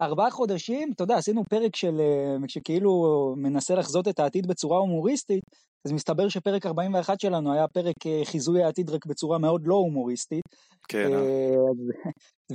[0.02, 2.90] ארבעה חודשים, אתה יודע, עשינו פרק של, אה, שכאילו
[3.36, 5.44] מנסה לחזות את העתיד בצורה הומוריסטית,
[5.84, 10.44] אז מסתבר שפרק 41 שלנו היה פרק אה, חיזוי העתיד רק בצורה מאוד לא הומוריסטית.
[10.88, 11.10] כן.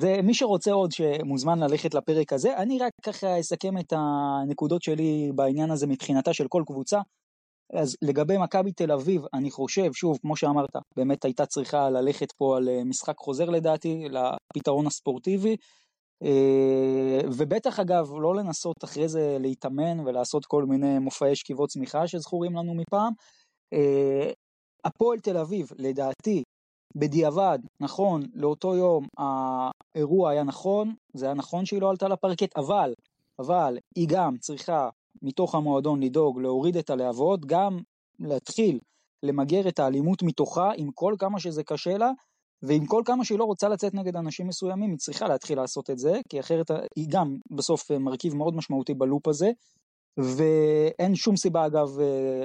[0.01, 5.71] ומי שרוצה עוד שמוזמן ללכת לפרק הזה, אני רק ככה אסכם את הנקודות שלי בעניין
[5.71, 6.99] הזה מבחינתה של כל קבוצה.
[7.73, 12.57] אז לגבי מכבי תל אביב, אני חושב, שוב, כמו שאמרת, באמת הייתה צריכה ללכת פה
[12.57, 14.07] על אה, משחק חוזר לדעתי,
[14.55, 15.55] לפתרון הספורטיבי.
[16.23, 22.55] אה, ובטח אגב, לא לנסות אחרי זה להתאמן ולעשות כל מיני מופעי שכיבות צמיחה שזכורים
[22.55, 23.13] לנו מפעם.
[23.73, 24.31] אה,
[24.85, 26.43] הפועל תל אביב, לדעתי,
[26.95, 32.93] בדיעבד, נכון, לאותו יום האירוע היה נכון, זה היה נכון שהיא לא עלתה לפרקט, אבל,
[33.39, 34.89] אבל היא גם צריכה
[35.21, 37.79] מתוך המועדון לדאוג להוריד את הלהבות, גם
[38.19, 38.79] להתחיל
[39.23, 42.11] למגר את האלימות מתוכה, עם כל כמה שזה קשה לה,
[42.63, 45.97] ועם כל כמה שהיא לא רוצה לצאת נגד אנשים מסוימים, היא צריכה להתחיל לעשות את
[45.99, 49.51] זה, כי אחרת היא גם בסוף מרכיב מאוד משמעותי בלופ הזה,
[50.17, 51.89] ואין שום סיבה אגב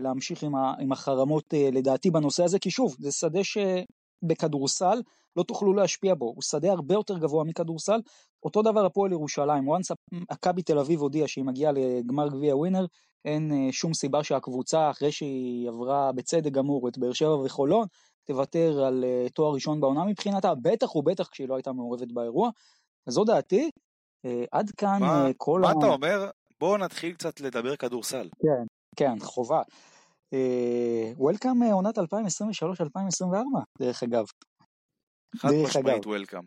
[0.01, 5.03] להמשיך עם, עם החרמות לדעתי בנושא הזה, כי שוב, זה שדה שבכדורסל
[5.37, 8.01] לא תוכלו להשפיע בו, הוא שדה הרבה יותר גבוה מכדורסל,
[8.45, 9.95] אותו דבר הפועל ירושלים, once
[10.33, 12.87] מכבי תל אביב הודיעה שהיא מגיעה לגמר גביע ווינר,
[13.25, 17.87] אין שום סיבה שהקבוצה אחרי שהיא עברה בצדק גמור את באר שבע וחולון,
[18.29, 22.51] תוותר על uh, תואר ראשון בעונה מבחינתה, בטח ובטח כשהיא לא הייתה מעורבת באירוע.
[23.07, 23.71] אז זו דעתי,
[24.27, 25.75] uh, עד כאן מה, uh, כל מה ה...
[25.75, 26.31] מה אתה אומר?
[26.61, 28.29] בואו נתחיל קצת לדבר כדורסל.
[28.43, 28.65] כן,
[28.97, 29.63] כן, חובה.
[31.17, 32.03] וולקאם uh, עונת 2023-2024,
[33.79, 34.25] דרך אגב.
[35.37, 36.43] חד משמעית וולקאם.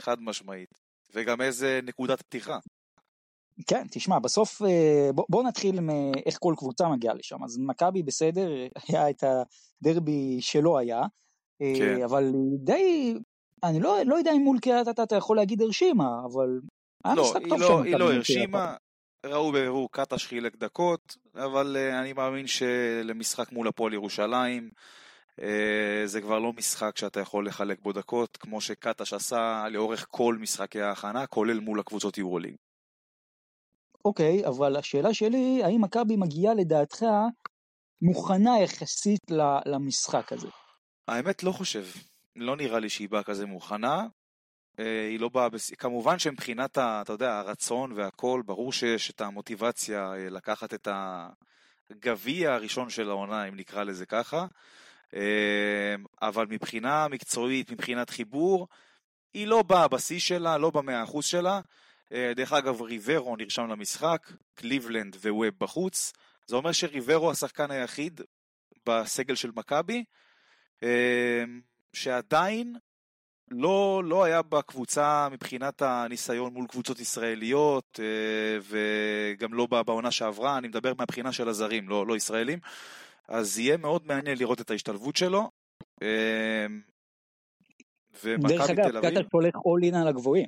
[0.00, 0.68] חד משמעית.
[1.14, 2.58] וגם איזה נקודת פתיחה.
[3.66, 7.44] כן, תשמע, בסוף אה, בוא, בוא נתחיל מאיך כל קבוצה מגיעה לשם.
[7.44, 8.50] אז מכבי בסדר,
[8.88, 11.02] היה את הדרבי שלא היה,
[11.62, 12.02] אה, כן.
[12.02, 13.14] אבל די,
[13.64, 16.60] אני לא, לא יודע אם מול קריית אתא אתה יכול להגיד הרשימה, אבל
[17.04, 17.82] היה לא, משחק טוב לא, שם.
[17.82, 18.74] היא לא הרשימה,
[19.26, 24.70] ראו בבירור קטש חילק דקות, אבל uh, אני מאמין שלמשחק מול הפועל ירושלים,
[25.40, 25.44] uh,
[26.04, 30.80] זה כבר לא משחק שאתה יכול לחלק בו דקות, כמו שקטש עשה לאורך כל משחקי
[30.80, 32.54] ההכנה, כולל מול הקבוצות יורוליג.
[34.06, 37.02] אוקיי, אבל השאלה שלי, האם מכבי מגיעה לדעתך
[38.02, 39.20] מוכנה יחסית
[39.66, 40.48] למשחק הזה?
[41.08, 41.84] האמת לא חושב.
[42.36, 44.06] לא נראה לי שהיא באה כזה מוכנה.
[44.78, 45.70] אה, היא לא באה, בס...
[45.70, 50.88] כמובן שמבחינת, ה, אתה יודע, הרצון והכל, ברור שיש את המוטיבציה אה, לקחת את
[51.90, 54.46] הגביע הראשון של העונה, אם נקרא לזה ככה.
[55.14, 58.68] אה, אבל מבחינה מקצועית, מבחינת חיבור,
[59.34, 61.60] היא לא באה בשיא שלה, לא במאה אחוז שלה.
[62.12, 66.12] אה, דרך אגב, ריברו נרשם למשחק, קליבלנד וווב בחוץ.
[66.46, 68.20] זה אומר שריברו השחקן היחיד
[68.86, 70.04] בסגל של מכבי,
[70.82, 71.44] אה,
[71.92, 72.76] שעדיין
[73.50, 80.68] לא, לא היה בקבוצה מבחינת הניסיון מול קבוצות ישראליות, אה, וגם לא בעונה שעברה, אני
[80.68, 82.58] מדבר מהבחינה של הזרים, לא, לא ישראלים.
[83.28, 85.50] אז יהיה מאוד מעניין לראות את ההשתלבות שלו.
[88.24, 90.46] דרך אגב, קטש הולך all in על הגבוהים.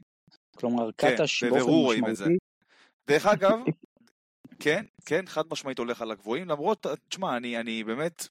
[0.59, 2.37] כלומר, כן, קטש באופן משמעותי.
[3.09, 3.59] דרך אגב,
[4.61, 8.29] כן, כן, חד משמעית הולך על הגבוהים, למרות, תשמע, אני, אני באמת,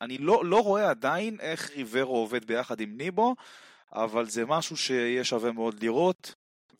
[0.00, 3.34] אני לא, לא רואה עדיין איך ריברו עובד ביחד עם ניבו,
[3.92, 6.34] אבל זה משהו שיהיה שווה מאוד לראות,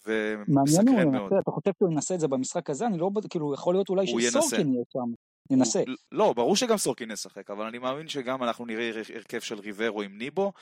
[0.06, 1.22] מעניין הוא ומסקרן מאוד.
[1.32, 2.86] ינסה, אתה חושב שהוא ינסה את זה במשחק הזה?
[2.86, 4.20] אני לא, כאילו, יכול להיות אולי הוא.
[4.20, 4.98] שסורקין יהיה שם.
[5.88, 9.58] הוא- לא, ברור שגם סורקין ישחק, אבל אני מאמין שגם אנחנו נראה הר- הרכב של
[9.58, 10.52] ריברו עם ניבו,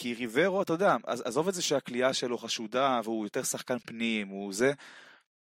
[0.00, 4.28] כי ריברו, אתה יודע, עז- עזוב את זה שהכלייה שלו חשודה והוא יותר שחקן פנים,
[4.28, 4.72] הוא זה,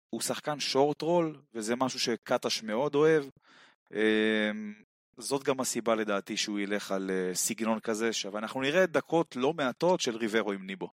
[0.10, 3.24] הוא שחקן שורט רול, וזה משהו שקטש מאוד אוהב.
[3.94, 4.74] אמ,
[5.18, 10.00] זאת גם הסיבה לדעתי שהוא ילך על אה, סגנון כזה, ואנחנו נראה דקות לא מעטות
[10.00, 10.88] של ריברו עם ניבו.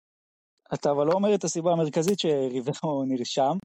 [0.74, 3.57] אתה אבל לא אומר את הסיבה המרכזית שריברו נרשם,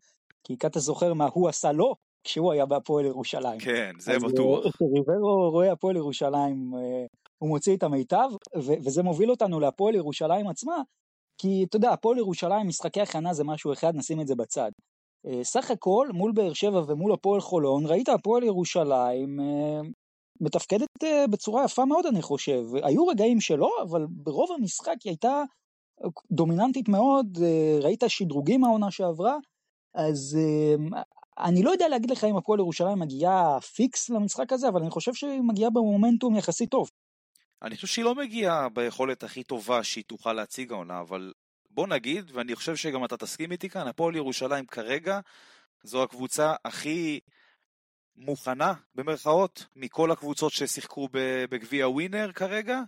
[0.43, 3.59] כי אתה זוכר מה הוא עשה לו כשהוא היה בהפועל ירושלים.
[3.59, 4.65] כן, זה בטוח.
[4.65, 7.05] אה, כשריברו רואה הפועל ירושלים, אה,
[7.41, 10.81] הוא מוציא את המיטב, ו- וזה מוביל אותנו להפועל ירושלים עצמה,
[11.37, 14.71] כי אתה יודע, הפועל ירושלים, משחקי הכנה זה משהו אחד, נשים את זה בצד.
[15.25, 19.81] אה, סך הכל, מול באר שבע ומול הפועל חולון, ראית הפועל ירושלים אה,
[20.41, 22.65] מתפקדת אה, בצורה יפה מאוד, אני חושב.
[22.83, 25.43] היו רגעים שלא, אבל ברוב המשחק היא הייתה
[26.31, 27.37] דומיננטית מאוד,
[27.81, 29.37] ראית שדרוגים העונה שעברה,
[29.95, 30.37] אז
[31.39, 35.13] אני לא יודע להגיד לך אם הפועל ירושלים מגיעה פיקס למשחק הזה, אבל אני חושב
[35.13, 36.89] שהיא מגיעה במומנטום יחסית טוב.
[37.61, 41.33] אני חושב שהיא לא מגיעה ביכולת הכי טובה שהיא תוכל להציג העונה, אבל
[41.69, 45.19] בוא נגיד, ואני חושב שגם אתה תסכים איתי כאן, הפועל ירושלים כרגע
[45.83, 47.19] זו הקבוצה הכי
[48.15, 51.09] מוכנה, במרכאות, מכל הקבוצות ששיחקו
[51.49, 52.81] בגביע ווינר כרגע,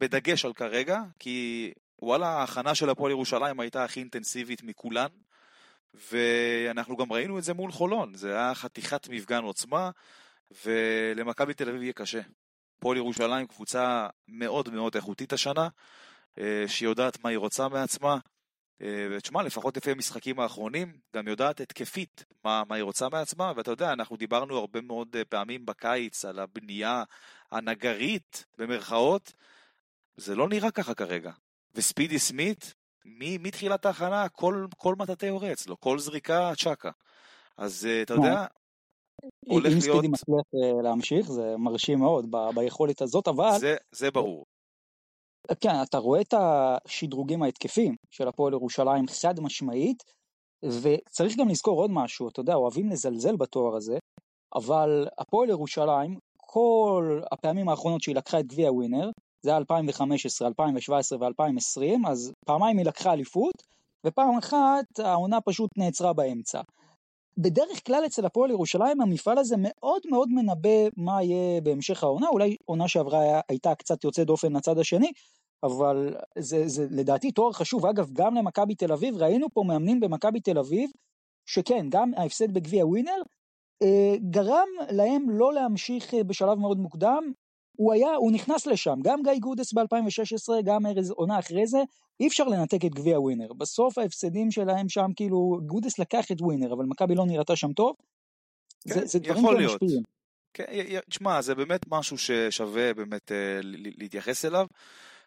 [0.00, 1.70] בדגש על כרגע, כי
[2.02, 5.08] וואלה, ההכנה של הפועל ירושלים הייתה הכי אינטנסיבית מכולן,
[5.94, 9.90] ואנחנו גם ראינו את זה מול חולון, זה היה חתיכת מפגן עוצמה,
[10.64, 12.20] ולמכבי תל אביב יהיה קשה.
[12.80, 15.68] הפועל ירושלים קבוצה מאוד מאוד איכותית השנה,
[16.38, 18.18] אה, שהיא יודעת מה היא רוצה מעצמה,
[18.82, 23.70] אה, ותשמע, לפחות לפי המשחקים האחרונים, גם יודעת התקפית מה, מה היא רוצה מעצמה, ואתה
[23.70, 27.04] יודע, אנחנו דיברנו הרבה מאוד אה, פעמים בקיץ על הבנייה
[27.50, 29.32] הנגרית, במרכאות,
[30.16, 31.32] זה לא נראה ככה כרגע.
[31.74, 36.90] וספידי סמית, מתחילת ההכנה, כל, כל מטאטא יורה אצלו, כל זריקה צ'קה.
[37.56, 38.46] אז אתה יודע,
[39.46, 44.10] הולך אם להיות- ספידי מצליח אה, להמשיך, זה מרשים מאוד ביכולת הזאת, אבל זה, זה
[44.10, 44.44] ברור.
[45.60, 50.02] כן, אתה רואה את השדרוגים ההתקפיים של הפועל ירושלים חד משמעית,
[50.64, 53.98] וצריך גם לזכור עוד משהו, אתה יודע, אוהבים לזלזל בתואר הזה,
[54.54, 59.10] אבל הפועל ירושלים, כל הפעמים האחרונות שהיא לקחה את גביע ווינר,
[59.42, 63.54] זה היה 2015, 2017 ו-2020, אז פעמיים היא לקחה אליפות,
[64.06, 66.60] ופעם אחת העונה פשוט נעצרה באמצע.
[67.38, 72.56] בדרך כלל אצל הפועל ירושלים המפעל הזה מאוד מאוד מנבא מה יהיה בהמשך העונה, אולי
[72.64, 75.12] עונה שעברה היה- הייתה קצת יוצאת דופן לצד השני,
[75.62, 77.86] אבל זה, זה לדעתי תואר חשוב.
[77.86, 80.90] אגב, גם למכבי תל אביב, ראינו פה מאמנים במכבי תל אביב,
[81.46, 83.22] שכן, גם ההפסד בגביע ווינר,
[83.82, 87.32] אה, גרם להם לא להמשיך אה, בשלב מאוד מוקדם.
[87.76, 91.78] הוא היה, הוא נכנס לשם, גם גיא גודס ב-2016, גם ארז עונה אחרי זה,
[92.20, 93.52] אי אפשר לנתק את גביע ווינר.
[93.52, 97.96] בסוף ההפסדים שלהם שם, כאילו, גודס לקח את ווינר, אבל מכבי לא נראתה שם טוב.
[98.88, 99.82] כן, זה, זה דברים גם להיות.
[99.82, 100.02] משפיעים.
[100.54, 104.66] כן, תשמע, זה באמת משהו ששווה באמת אה, להתייחס אליו,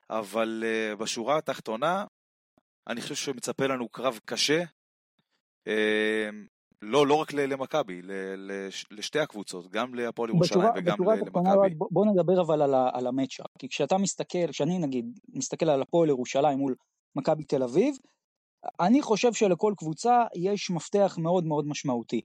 [0.10, 2.06] אבל אה, בשורה התחתונה,
[2.88, 4.64] אני חושב שמצפה לנו קרב קשה,
[5.68, 6.30] אה,
[6.84, 8.02] לא, לא רק למכבי,
[8.92, 11.76] לשתי הקבוצות, גם להפועל ירושלים וגם למכבי.
[11.78, 16.10] בוא, בוא נדבר אבל על, על המצ'אפ, כי כשאתה מסתכל, כשאני נגיד מסתכל על הפועל
[16.10, 16.76] ירושלים מול
[17.16, 17.96] מכבי תל אביב,
[18.80, 22.22] אני חושב שלכל קבוצה יש מפתח מאוד מאוד משמעותי.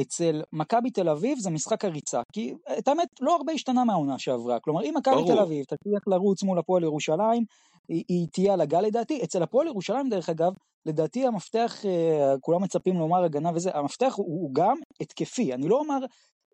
[0.00, 4.60] אצל מכבי תל אביב זה משחק הריצה, כי את האמת לא הרבה השתנה מהעונה שעברה,
[4.60, 5.26] כלומר אם מכבי.
[5.26, 7.44] תל אביב תצליח לרוץ מול הפועל ירושלים,
[7.88, 10.52] היא, היא תהיה על הגל לדעתי, אצל הפועל ירושלים דרך אגב,
[10.86, 15.76] לדעתי המפתח, אה, כולם מצפים לומר הגנה וזה, המפתח הוא, הוא גם התקפי, אני לא
[15.76, 15.98] אומר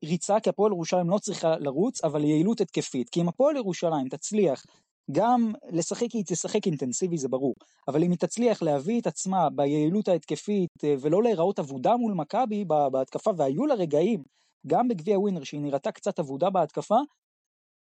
[0.04, 4.64] ריצה כי הפועל ירושלים לא צריכה לרוץ, אבל יעילות התקפית, כי אם הפועל ירושלים תצליח
[5.12, 7.54] גם לשחק, היא תשחק אינטנסיבי זה ברור,
[7.88, 12.64] אבל אם היא תצליח להביא את עצמה ביעילות ההתקפית אה, ולא להיראות אבודה מול מכבי
[12.64, 14.22] בהתקפה, והיו לה רגעים,
[14.66, 16.98] גם בגביע ווינר שהיא נראתה קצת אבודה בהתקפה,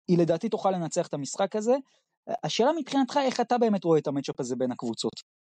[0.07, 1.75] היא לדעתי תוכל לנצח את המשחק הזה.
[2.43, 5.38] השאלה מבחינתך איך אתה באמת רואה את המצ'אפ הזה בין הקבוצות.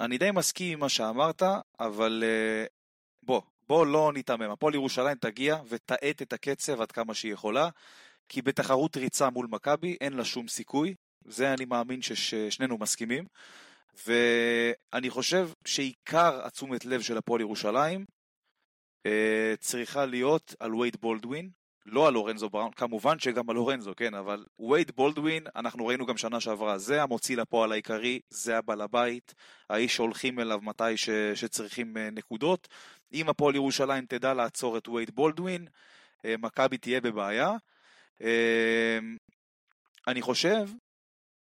[0.00, 1.42] אני די מסכים עם מה שאמרת,
[1.80, 2.66] אבל אה,
[3.22, 4.50] בוא, בוא לא ניתמם.
[4.50, 7.68] הפועל ירושלים תגיע ותאט את הקצב עד כמה שהיא יכולה,
[8.28, 10.94] כי בתחרות ריצה מול מכבי אין לה שום סיכוי.
[11.24, 13.24] זה אני מאמין ששנינו מסכימים.
[14.06, 18.04] ואני חושב שעיקר התשומת לב של הפועל ירושלים
[19.06, 21.50] אה, צריכה להיות על וייד בולדווין,
[21.86, 26.16] לא על לורנזו בראון, כמובן שגם על לורנזו, כן, אבל וייד בולדווין, אנחנו ראינו גם
[26.16, 29.34] שנה שעברה, זה המוציא לפועל העיקרי, זה הבעל הבית,
[29.70, 32.68] האיש שהולכים אליו מתי ש, שצריכים אה, נקודות.
[33.12, 35.66] אם הפועל ירושלים תדע לעצור את וייד בולדווין,
[36.24, 37.50] אה, מכבי תהיה בבעיה.
[38.22, 38.98] אה,
[40.08, 40.68] אני חושב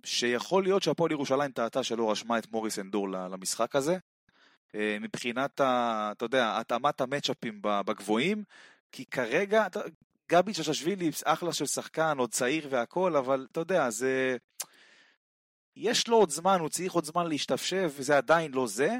[0.04, 3.98] שיכול להיות שהפועל ירושלים טעתה שלא רשמה את מוריס אנדור למשחק הזה.
[5.00, 8.44] מבחינת, אתה יודע, התאמת המצ'אפים בגבוהים,
[8.92, 9.66] כי כרגע,
[10.30, 14.36] גבי צ'ששווילי אחלה של שחקן, עוד צעיר והכל, אבל אתה יודע, זה...
[15.76, 18.96] יש לו עוד זמן, הוא צריך עוד זמן להשתפשף, וזה עדיין לא זה.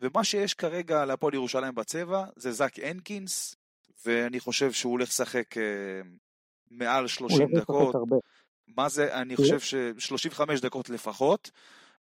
[0.00, 3.56] ומה שיש כרגע להפועל ירושלים בצבע זה זאק הנקינס,
[4.04, 5.62] ואני חושב שהוא הולך לשחק אה,
[6.70, 7.94] מעל 30 הולך לשחק דקות.
[8.66, 11.50] מה זה, אני חושב ש-35 דקות לפחות,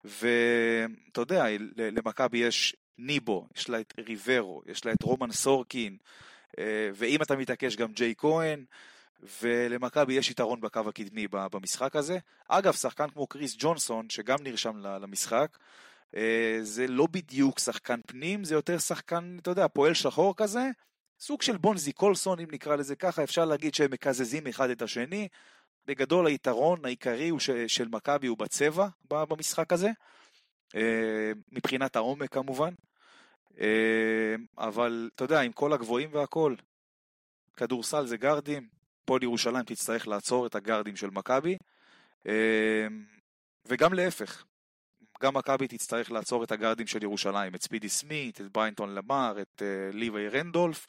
[0.03, 5.97] ואתה יודע, למכבי יש ניבו, יש לה את ריברו, יש לה את רומן סורקין,
[6.93, 8.65] ואם אתה מתעקש גם ג'יי כהן,
[9.41, 12.17] ולמכבי יש יתרון בקו הקדמי במשחק הזה.
[12.47, 15.57] אגב, שחקן כמו קריס ג'ונסון, שגם נרשם למשחק,
[16.15, 20.69] אה, זה לא בדיוק שחקן פנים, זה יותר שחקן, אתה יודע, פועל שחור כזה,
[21.19, 25.27] סוג של בונזי קולסון, אם נקרא לזה ככה, אפשר להגיד שהם מקזזים אחד את השני.
[25.87, 29.89] בגדול היתרון העיקרי הוא ש, של מכבי הוא בצבע במשחק הזה,
[30.75, 32.94] אה, מבחינת העומק כמובן, אה,
[34.57, 36.55] אבל אתה יודע, עם כל הגבוהים והכל,
[37.57, 38.67] כדורסל זה גרדים,
[39.05, 41.57] פועל ירושלים תצטרך לעצור את הגרדים של מכבי,
[42.27, 42.87] אה,
[43.67, 44.43] וגם להפך,
[45.23, 49.61] גם מכבי תצטרך לעצור את הגרדים של ירושלים, את ספידי סמית, את בריינטון למר, את
[49.61, 50.87] אה, ליווי רנדולף,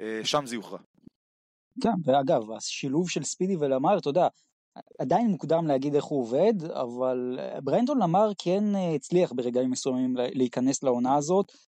[0.00, 0.78] אה, שם זה יוכרע.
[1.82, 4.28] כן, ואגב, השילוב של ספידי ולמר, אתה יודע,
[4.98, 10.28] עדיין מוקדם להגיד איך הוא עובד, אבל ברנדון למר כן אה, הצליח ברגעים מסוימים לה-
[10.32, 11.73] להיכנס לעונה הזאת, אה,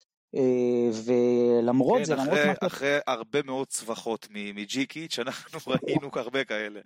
[1.06, 2.58] ולמרות כן, זה, למרות אחרי, מה ש...
[2.64, 6.80] אחרי הרבה מאוד צווחות מג'יקיץ', אנחנו ראינו הרבה כאלה.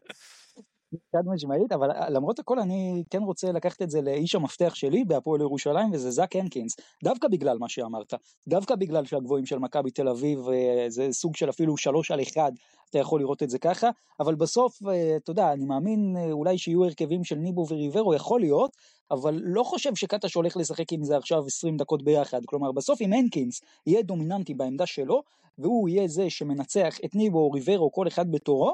[1.12, 5.42] חד משמעית, אבל למרות הכל אני כן רוצה לקחת את זה לאיש המפתח שלי בהפועל
[5.42, 8.14] ירושלים, וזה זאק הנקינס, דווקא בגלל מה שאמרת,
[8.48, 12.52] דווקא בגלל שהגבוהים של מכבי תל אביב אה, זה סוג של אפילו שלוש על אחד,
[12.90, 16.58] אתה יכול לראות את זה ככה, אבל בסוף, אה, אתה יודע, אני מאמין אה, אולי
[16.58, 18.72] שיהיו הרכבים של ניבו וריברו, יכול להיות,
[19.12, 23.14] אבל לא חושב שקטש הולך לשחק עם זה עכשיו 20 דקות ביחד, כלומר בסוף אם
[23.14, 25.22] הנקינס יהיה דומיננטי בעמדה שלו,
[25.58, 28.74] והוא יהיה זה שמנצח את ניבו או ריברו, כל אחד בתורו, אה,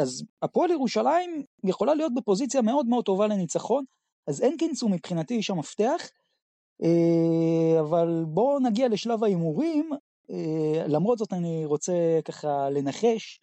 [0.00, 3.84] אז הפועל ירושלים יכולה להיות בפוזיציה מאוד מאוד טובה לניצחון,
[4.26, 6.10] אז הנקינס הוא מבחינתי איש המפתח,
[6.82, 9.90] אה, אבל בואו נגיע לשלב ההימורים,
[10.30, 11.92] אה, למרות זאת אני רוצה
[12.24, 13.40] ככה לנחש,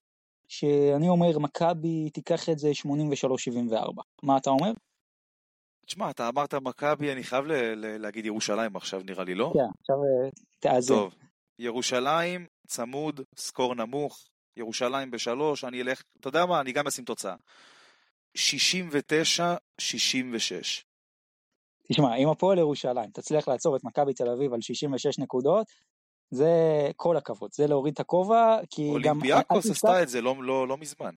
[0.48, 4.72] שאני אומר מכבי תיקח את זה 83-74, מה אתה אומר?
[5.86, 9.52] תשמע, אתה אמרת מכבי, אני חייב ל- ל- להגיד ירושלים עכשיו, נראה לי, לא?
[9.54, 10.94] כן, עכשיו אה, תאזן.
[10.94, 11.16] טוב,
[11.60, 17.36] ירושלים, צמוד, סקור נמוך, ירושלים בשלוש, אני אלך, אתה יודע מה, אני גם אשים תוצאה.
[18.38, 18.40] 69-66.
[21.88, 25.68] תשמע, אם הפועל ירושלים תצליח לעצור את מכבי תל אביב על 66 נקודות,
[26.32, 26.52] זה
[26.96, 28.94] כל הכבוד, זה להוריד את הכובע, כי גם...
[28.94, 31.14] אולימפיאקוס עשתה את זה לא, לא, לא מזמן.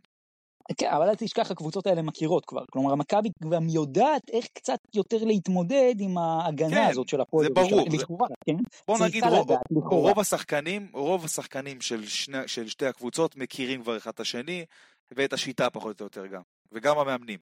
[0.76, 2.64] כן, אבל אל תשכח, הקבוצות האלה מכירות כבר.
[2.72, 7.54] כלומר, מכבי גם יודעת איך קצת יותר להתמודד עם ההגנה כן, הזאת של הפועל זה
[7.54, 7.90] ברור.
[7.90, 8.56] זה- לכאורה, כן?
[8.88, 9.60] בוא נגיד, רוב, לדעת.
[9.90, 14.64] רוב השחקנים, רוב השחקנים של, שני, של שתי הקבוצות מכירים כבר אחד את השני,
[15.10, 16.42] ואת השיטה פחות או יותר גם.
[16.72, 17.38] וגם המאמנים.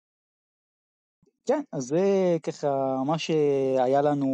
[1.49, 2.01] כן, אז זה
[2.43, 2.69] ככה
[3.07, 4.27] מה שהיה לנו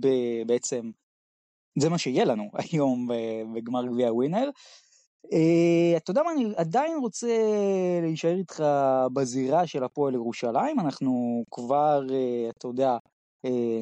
[0.00, 0.90] ב- בעצם,
[1.78, 4.50] זה מה שיהיה לנו היום ב- בגמר גביע ווינר.
[5.32, 7.36] אה, אתה יודע מה, אני עדיין רוצה
[8.02, 8.64] להישאר איתך
[9.12, 12.96] בזירה של הפועל ירושלים, אנחנו כבר, אה, אתה יודע,
[13.44, 13.80] אה,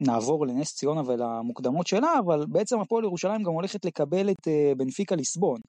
[0.00, 5.60] נעבור לנס ציונה ולמוקדמות שלה, אבל בעצם הפועל ירושלים גם הולכת לקבל את בנפיקה ליסבון,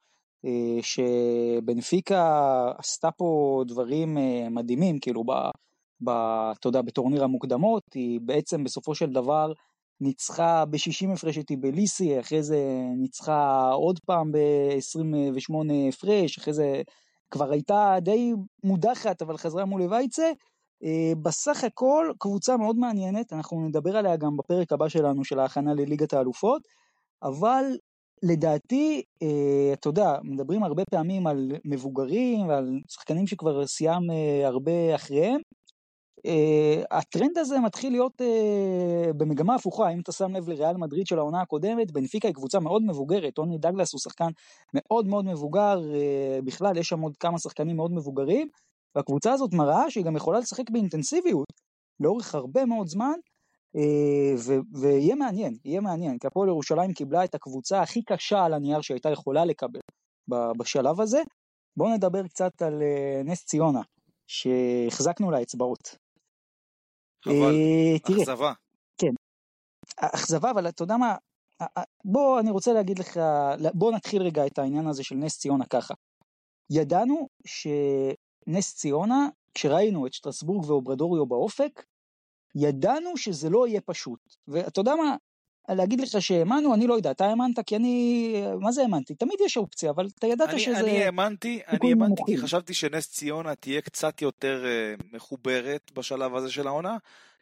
[0.81, 2.23] שבנפיקה
[2.77, 4.17] עשתה פה דברים
[4.51, 5.23] מדהימים, כאילו,
[6.03, 9.53] אתה יודע, בטורניר המוקדמות, היא בעצם בסופו של דבר
[10.01, 12.59] ניצחה ב-60 הפרש את טיבליסי, אחרי זה
[12.97, 15.53] ניצחה עוד פעם ב-28
[15.89, 16.81] הפרש, אחרי זה
[17.31, 18.33] כבר הייתה די
[18.63, 20.31] מודחת, אבל חזרה מול וייצה.
[20.83, 25.73] אה, בסך הכל קבוצה מאוד מעניינת, אנחנו נדבר עליה גם בפרק הבא שלנו של ההכנה
[25.73, 26.61] לליגת האלופות,
[27.23, 27.63] אבל
[28.23, 34.95] לדעתי, אה, אתה יודע, מדברים הרבה פעמים על מבוגרים ועל שחקנים שכבר סיים אה, הרבה
[34.95, 35.41] אחריהם.
[36.27, 41.19] Uh, הטרנד הזה מתחיל להיות uh, במגמה הפוכה, אם אתה שם לב לריאל מדריד של
[41.19, 44.29] העונה הקודמת, בנפיקה היא קבוצה מאוד מבוגרת, טוני דגלס הוא שחקן
[44.73, 48.47] מאוד מאוד מבוגר, uh, בכלל יש שם עוד כמה שחקנים מאוד מבוגרים,
[48.95, 51.53] והקבוצה הזאת מראה שהיא גם יכולה לשחק באינטנסיביות
[51.99, 53.13] לאורך הרבה מאוד זמן,
[54.37, 58.81] ו- ויהיה מעניין, יהיה מעניין, כי הפועל ירושלים קיבלה את הקבוצה הכי קשה על הנייר
[58.81, 59.79] שהייתה יכולה לקבל
[60.57, 61.21] בשלב הזה.
[61.77, 62.81] בואו נדבר קצת על
[63.25, 63.81] נס ציונה,
[64.27, 66.08] שהחזקנו לה אצבעות.
[67.25, 68.53] חבל, אה, אכזבה.
[69.97, 71.15] אכזבה, אבל אתה יודע מה,
[71.61, 73.19] אה, אה, בוא, אני רוצה להגיד לך,
[73.73, 75.93] בוא נתחיל רגע את העניין הזה של נס ציונה ככה.
[76.69, 81.83] ידענו שנס ציונה, כשראינו את שטרסבורג ואוברדוריו באופק,
[82.55, 84.19] ידענו שזה לא יהיה פשוט.
[84.47, 85.15] ואתה יודע מה,
[85.75, 87.59] להגיד לך שהאמנו, אני לא יודע, אתה האמנת?
[87.65, 89.15] כי אני, מה זה האמנתי?
[89.15, 90.79] תמיד יש אופציה, אבל אתה ידעת אני, שזה...
[90.79, 92.37] אני האמנתי, אני האמנתי כי.
[92.37, 96.97] חשבתי שנס ציונה תהיה קצת יותר אה, מחוברת בשלב הזה של העונה.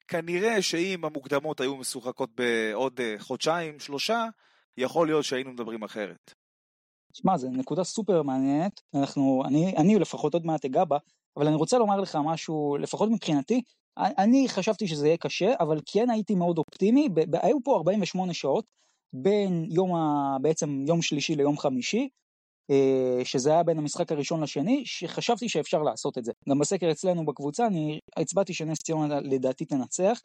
[0.07, 4.25] כנראה שאם המוקדמות היו משוחקות בעוד אה, חודשיים, שלושה,
[4.77, 6.33] יכול להיות שהיינו מדברים אחרת.
[7.13, 10.97] שמע, זו נקודה סופר מעניינת, אנחנו, אני, אני לפחות עוד מעט אגע בה,
[11.37, 13.61] אבל אני רוצה לומר לך משהו, לפחות מבחינתי,
[13.97, 18.65] אני חשבתי שזה יהיה קשה, אבל כן הייתי מאוד אופטימי, ב- היו פה 48 שעות
[19.13, 20.37] בין יום ה...
[20.41, 22.09] בעצם יום שלישי ליום חמישי,
[22.71, 26.31] אה, שזה היה בין המשחק הראשון לשני, שחשבתי שאפשר לעשות את זה.
[26.49, 30.21] גם בסקר אצלנו בקבוצה, אני הצבעתי שנס ציונה לדעתי תנצח,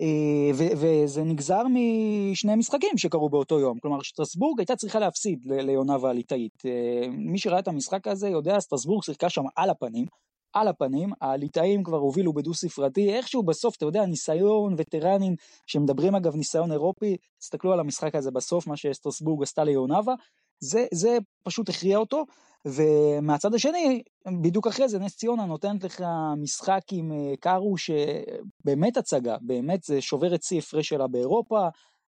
[0.00, 3.78] אה, ו- וזה נגזר משני משחקים שקרו באותו יום.
[3.78, 6.62] כלומר, שטרסבורג הייתה צריכה להפסיד ליונה והליטאית.
[6.66, 10.06] אה, מי שראה את המשחק הזה יודע, סטרסבורג שיחקה שם על הפנים.
[10.52, 15.34] על הפנים, הליטאים כבר הובילו בדו ספרתי, איכשהו בסוף, אתה יודע, ניסיון, וטרנים,
[15.66, 20.14] שמדברים אגב ניסיון אירופי, תסתכלו על המשחק הזה בסוף, מה שסטרסבורג עשתה ליונבה,
[20.60, 22.24] זה, זה פשוט הכריע אותו,
[22.64, 24.02] ומהצד השני,
[24.42, 26.04] בדיוק אחרי זה, נס ציונה נותנת לך
[26.36, 31.68] משחק עם אה, קארו שבאמת הצגה, באמת זה שובר את שיא הפרש שלה באירופה,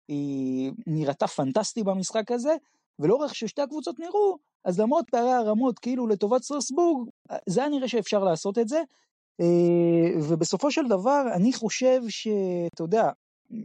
[0.08, 2.56] היא נראתה פנטסטי במשחק הזה,
[2.98, 7.08] ולא רק ששתי הקבוצות נראו, אז למרות פערי הרמות כאילו לטובת סטרסבורג,
[7.46, 8.82] זה היה נראה שאפשר לעשות את זה,
[9.40, 13.10] אה, ובסופו של דבר אני חושב שאתה יודע,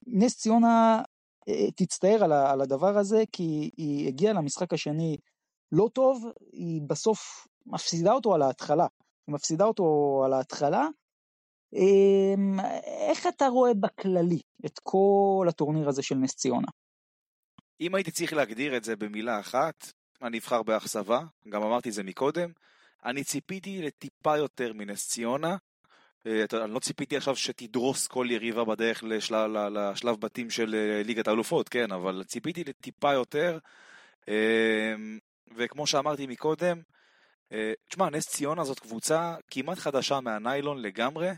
[0.08, 1.02] נס ציונה
[1.50, 5.18] אה, תצטער על, הדבר הזה, כי היא הגיעה למשחק השני
[5.72, 8.88] לא טוב, היא בסוף מפסידה אותו על ההתחלה.
[9.28, 10.88] היא מפסידה אותו על ההתחלה.
[11.74, 12.60] אמ,
[13.10, 16.68] איך אתה רואה בכללי את כל הטורניר הזה של נס ציונה?
[17.82, 22.04] אם הייתי צריך להגדיר את זה במילה אחת, אני אבחר באכזבה, גם אמרתי את זה
[22.04, 22.52] מקודם.
[23.06, 25.58] אני ציפיתי לטיפה יותר מנס ציונה.
[26.28, 31.28] אה, אני לא ציפיתי עכשיו שתדרוס כל יריבה בדרך לשלב, לשלב בתים של אה, ליגת
[31.28, 33.58] האלופות, כן, אבל ציפיתי לטיפה יותר.
[34.30, 34.94] אה,
[35.56, 36.82] וכמו שאמרתי מקודם,
[37.52, 41.30] אה, תשמע, נס ציונה זאת קבוצה כמעט חדשה מהניילון לגמרי,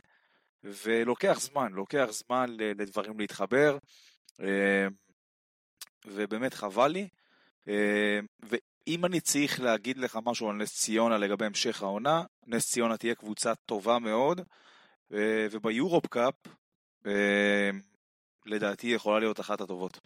[0.63, 3.77] ולוקח זמן, לוקח זמן לדברים להתחבר.
[6.07, 7.07] ובאמת חבל לי.
[7.67, 12.97] אה, ואם אני צריך להגיד לך משהו על נס ציונה לגבי המשך העונה, נס ציונה
[12.97, 14.41] תהיה קבוצה טובה מאוד,
[15.13, 16.33] אה, וביורופ קאפ,
[17.05, 17.69] אה,
[18.45, 19.99] לדעתי יכולה להיות אחת הטובות.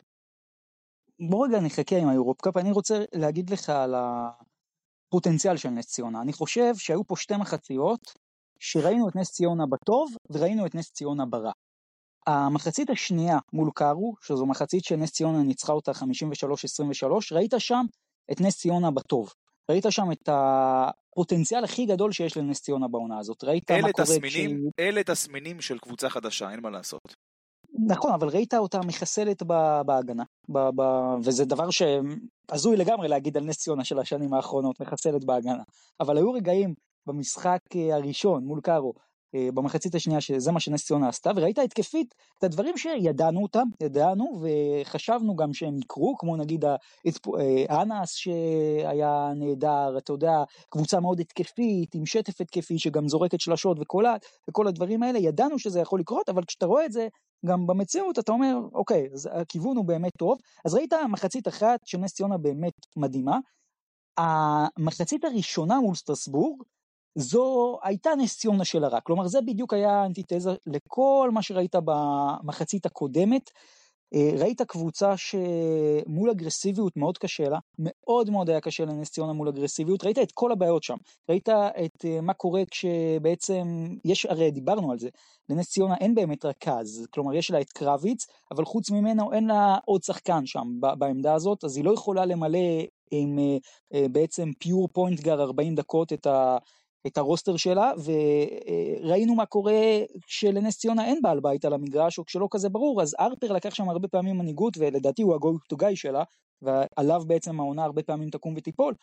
[1.29, 6.21] בוא רגע נחכה עם היורופ קאפ, אני רוצה להגיד לך על הפוטנציאל של נס ציונה.
[6.21, 8.13] אני חושב שהיו פה שתי מחציות,
[8.59, 11.51] שראינו את נס ציונה בטוב, וראינו את נס ציונה ברע.
[12.27, 15.95] המחצית השנייה מול קארו, שזו מחצית שנס ציונה ניצחה אותה 53-23,
[17.31, 17.85] ראית שם
[18.31, 19.33] את נס ציונה בטוב.
[19.71, 23.43] ראית שם את הפוטנציאל הכי גדול שיש לנס ציונה בעונה הזאת.
[23.43, 24.71] ראית מה קורה תסמינים, כשהיא...
[24.79, 27.15] אלה תסמינים של קבוצה חדשה, אין מה לעשות.
[27.87, 33.43] נכון, אבל ראית אותה מחסלת ב- בהגנה, ב- ב- וזה דבר שהזוי לגמרי להגיד על
[33.43, 35.63] נס ציונה של השנים האחרונות, מחסלת בהגנה.
[35.99, 36.73] אבל היו רגעים
[37.05, 38.93] במשחק אה, הראשון מול קארו,
[39.33, 45.35] במחצית השנייה, שזה מה שנס ציונה עשתה, וראית התקפית את הדברים שידענו אותם, ידענו, וחשבנו
[45.35, 46.75] גם שהם יקרו, כמו נגיד ה-
[47.07, 53.77] התפ- אה, שהיה נהדר, אתה יודע, קבוצה מאוד התקפית, עם שטף התקפי שגם זורקת שלשות
[53.79, 57.07] וקולעת, וכל הדברים האלה, ידענו שזה יכול לקרות, אבל כשאתה רואה את זה,
[57.45, 60.37] גם במציאות אתה אומר, אוקיי, אז הכיוון הוא באמת טוב.
[60.65, 63.37] אז ראית מחצית אחת של נס ציונה באמת מדהימה.
[64.17, 66.63] המחצית הראשונה מול סטרסבורג,
[67.15, 68.99] זו הייתה נס ציונה של הרע.
[69.01, 73.51] כלומר, זה בדיוק היה האנטיתזה לכל מה שראית במחצית הקודמת.
[74.13, 79.47] אה, ראית קבוצה שמול אגרסיביות מאוד קשה לה, מאוד מאוד היה קשה לנס ציונה מול
[79.47, 80.95] אגרסיביות, ראית את כל הבעיות שם,
[81.29, 85.09] ראית את אה, מה קורה כשבעצם, יש, הרי דיברנו על זה,
[85.49, 89.77] לנס ציונה אין באמת רכז, כלומר יש לה את קרביץ, אבל חוץ ממנו אין לה
[89.85, 92.59] עוד שחקן שם בעמדה הזאת, אז היא לא יכולה למלא
[93.11, 93.39] עם
[93.93, 96.57] אה, בעצם פיור פוינט גר 40 דקות את ה...
[97.07, 99.73] את הרוסטר שלה, וראינו מה קורה
[100.27, 103.89] כשלנס ציונה אין בעל בית על המגרש, או כשלא כזה ברור, אז ארפר לקח שם
[103.89, 106.23] הרבה פעמים מנהיגות, ולדעתי הוא ה-go to guy שלה,
[106.61, 108.93] ועליו בעצם העונה הרבה פעמים תקום ותיפול,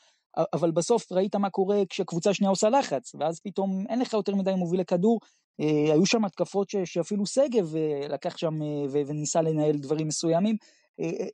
[0.52, 4.54] אבל בסוף ראית מה קורה כשקבוצה שנייה עושה לחץ, ואז פתאום אין לך יותר מדי
[4.54, 5.20] מובילי כדור,
[5.60, 10.56] אה, היו שם התקפות שאפילו שגב אה, לקח שם אה, וניסה לנהל דברים מסוימים,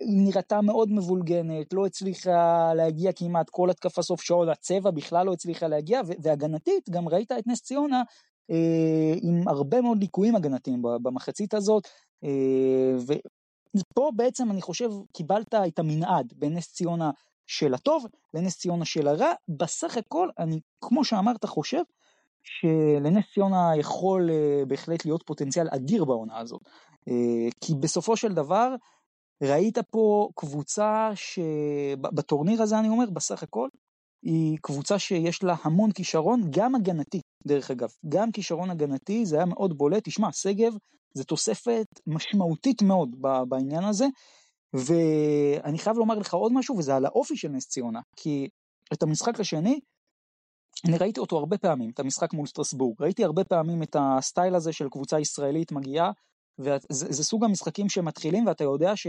[0.06, 5.68] נראתה מאוד מבולגנת, לא הצליחה להגיע כמעט כל התקפה סוף שעון, הצבע בכלל לא הצליחה
[5.68, 8.02] להגיע, והגנתית גם ראית את נס ציונה
[8.50, 11.88] אה, עם הרבה מאוד ליקויים הגנתיים במחצית הזאת,
[12.24, 13.16] אה,
[13.76, 17.10] ופה בעצם אני חושב קיבלת את המנעד בין נס ציונה
[17.46, 21.82] של הטוב לנס ציונה של הרע, בסך הכל אני כמו שאמרת חושב
[22.42, 26.60] שלנס ציונה יכול אה, בהחלט להיות פוטנציאל אדיר בעונה הזאת,
[27.08, 28.74] אה, כי בסופו של דבר
[29.42, 33.68] ראית פה קבוצה שבטורניר הזה אני אומר בסך הכל
[34.22, 37.88] היא קבוצה שיש לה המון כישרון גם הגנתי דרך אגב.
[38.08, 40.04] גם כישרון הגנתי זה היה מאוד בולט.
[40.04, 40.72] תשמע שגב
[41.14, 43.16] זה תוספת משמעותית מאוד
[43.48, 44.06] בעניין הזה.
[44.74, 48.48] ואני חייב לומר לך עוד משהו וזה על האופי של נס ציונה כי
[48.92, 49.80] את המשחק השני
[50.88, 54.72] אני ראיתי אותו הרבה פעמים, את המשחק מול סטרסבורג, ראיתי הרבה פעמים את הסטייל הזה
[54.72, 56.10] של קבוצה ישראלית מגיעה,
[56.58, 59.06] וזה סוג המשחקים שמתחילים ואתה יודע ש,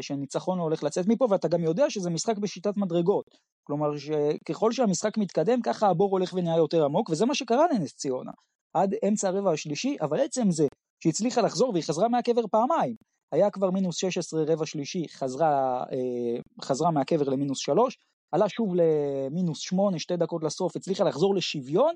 [0.00, 3.24] שניצחון הולך לצאת מפה ואתה גם יודע שזה משחק בשיטת מדרגות.
[3.64, 8.32] כלומר שככל שהמשחק מתקדם ככה הבור הולך ונהיה יותר עמוק וזה מה שקרה לנס ציונה.
[8.74, 10.66] עד אמצע הרבע השלישי, אבל עצם זה
[11.02, 12.96] שהצליחה לחזור והיא חזרה מהקבר פעמיים.
[13.32, 17.98] היה כבר מינוס 16 רבע שלישי, חזרה, אה, חזרה מהקבר למינוס 3,
[18.32, 21.94] עלה שוב למינוס 8, שתי דקות לסוף, הצליחה לחזור לשוויון.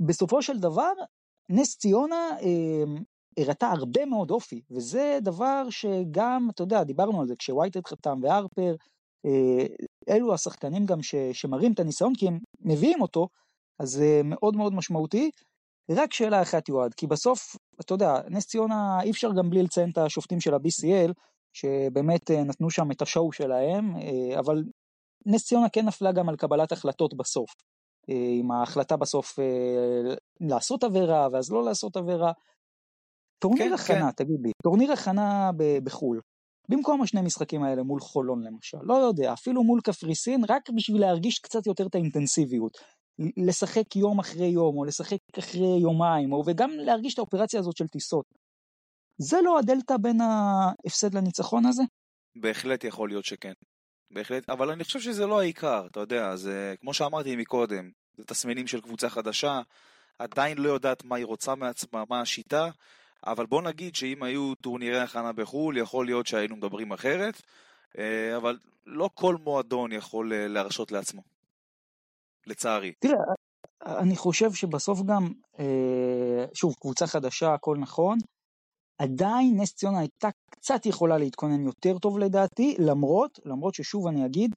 [0.00, 0.92] בסופו של דבר,
[1.48, 3.00] נס ציונה אה,
[3.38, 8.74] הראתה הרבה מאוד אופי, וזה דבר שגם, אתה יודע, דיברנו על זה, כשווייטד חתם והרפר,
[9.26, 9.66] אה,
[10.08, 13.28] אלו השחקנים גם ש, שמראים את הניסיון, כי הם מביאים אותו,
[13.78, 15.30] אז זה מאוד מאוד משמעותי.
[15.90, 19.90] רק שאלה אחת יועד, כי בסוף, אתה יודע, נס ציונה אי אפשר גם בלי לציין
[19.90, 21.12] את השופטים של ה-BCL,
[21.52, 24.64] שבאמת אה, נתנו שם את השואו שלהם, אה, אבל
[25.26, 27.50] נס ציונה כן נפלה גם על קבלת החלטות בסוף.
[28.08, 29.38] עם ההחלטה בסוף
[30.40, 32.32] לעשות עבירה ואז לא לעשות עבירה.
[33.40, 34.24] טורניר כן, הכנה, כן.
[34.24, 35.50] תגיד לי, טורניר הכנה
[35.84, 36.20] בחו"ל,
[36.68, 41.38] במקום השני משחקים האלה מול חולון למשל, לא יודע, אפילו מול קפריסין, רק בשביל להרגיש
[41.38, 42.78] קצת יותר את האינטנסיביות.
[43.36, 47.88] לשחק יום אחרי יום, או לשחק אחרי יומיים, או וגם להרגיש את האופרציה הזאת של
[47.88, 48.24] טיסות.
[49.18, 51.82] זה לא הדלתא בין ההפסד לניצחון הזה?
[52.36, 53.52] בהחלט יכול להיות שכן.
[54.10, 58.66] בהחלט, אבל אני חושב שזה לא העיקר, אתה יודע, זה כמו שאמרתי מקודם, זה תסמינים
[58.66, 59.60] של קבוצה חדשה,
[60.18, 62.70] עדיין לא יודעת מה היא רוצה מעצמה, מה השיטה,
[63.26, 67.42] אבל בוא נגיד שאם היו טורנירי הכנה בחו"ל, יכול להיות שהיינו מדברים אחרת,
[67.98, 71.22] אה, אבל לא כל מועדון יכול אה, להרשות לעצמו,
[72.46, 72.92] לצערי.
[72.98, 73.16] תראה,
[73.86, 78.18] אני חושב שבסוף גם, אה, שוב, קבוצה חדשה, הכל נכון,
[78.98, 84.54] עדיין נס ציונה הייתה קצת יכולה להתכונן יותר טוב לדעתי, למרות, למרות ששוב אני אגיד,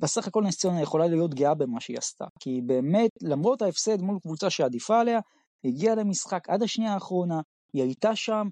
[0.00, 2.24] בסך הכל נס ציונה יכולה להיות גאה במה שהיא עשתה.
[2.40, 5.20] כי באמת, למרות ההפסד מול קבוצה שעדיפה עליה,
[5.64, 7.40] הגיעה למשחק עד השנייה האחרונה,
[7.72, 8.48] היא הייתה שם,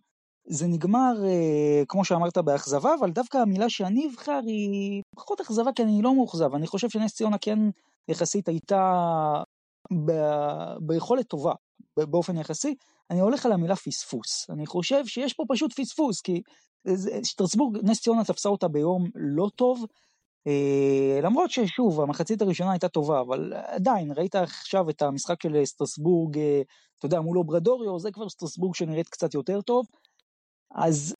[0.48, 5.82] זה נגמר, אה, כמו שאמרת, באכזבה, אבל דווקא המילה שאני אבחר היא פחות אכזבה, כי
[5.82, 6.54] אני לא מאוכזב.
[6.54, 7.58] אני חושב שנס ציונה כן
[8.08, 8.92] יחסית הייתה
[10.06, 10.12] ב...
[10.80, 11.52] ביכולת טובה,
[11.96, 12.74] באופן יחסי.
[13.10, 14.50] אני הולך על המילה פספוס.
[14.50, 16.42] אני חושב שיש פה פשוט פספוס, כי
[17.22, 19.86] שטרסבורג, נס ציונה תפסה אותה ביום לא טוב, אה,
[21.22, 26.62] למרות ששוב, המחצית הראשונה הייתה טובה, אבל עדיין, ראית עכשיו את המשחק של סטרסבורג, אה,
[26.98, 29.86] אתה יודע, מול אוברדוירו, זה כבר סטרסבורג שנראית קצת יותר טוב.
[30.74, 31.14] אז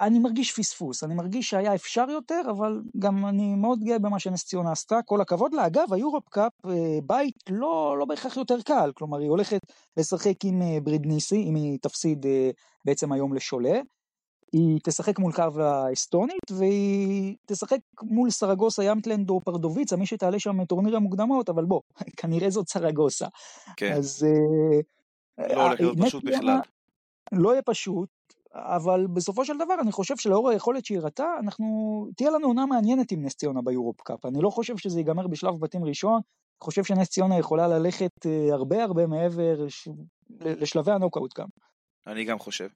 [0.00, 4.44] אני מרגיש פספוס, אני מרגיש שהיה אפשר יותר, אבל גם אני מאוד גאה במה שנס
[4.44, 5.66] ציונה עשתה, כל הכבוד לה.
[5.66, 9.60] אגב, היורופ קאפ, אה, בית לא, לא בהכרח יותר קל, כלומר היא הולכת
[9.96, 12.26] לשחק עם ברינדיזי, אם היא תפסיד
[12.84, 13.80] בעצם היום לשולה.
[14.54, 20.64] היא תשחק מול קאלב האסטונית והיא תשחק מול סרגוסה, ימטלנד או פרדוביצה מי שתעלה שם
[20.64, 21.80] טורניר המוקדמות אבל בוא
[22.18, 23.26] כנראה זאת סרגוסה.
[23.76, 23.92] כן.
[23.92, 24.26] אז
[25.38, 26.60] לא הולך להיות פשוט בכלל.
[27.32, 28.08] לא יהיה פשוט
[28.54, 31.66] אבל בסופו של דבר אני חושב שלאור היכולת שהיא הראתה אנחנו
[32.16, 35.60] תהיה לנו עונה מעניינת עם נס ציונה ביורופ קאפ אני לא חושב שזה ייגמר בשלב
[35.60, 36.14] בתים ראשון.
[36.14, 39.66] אני חושב שנס ציונה יכולה ללכת הרבה הרבה מעבר
[40.40, 41.46] לשלבי הנוקאוט גם.
[42.06, 42.68] אני גם חושב.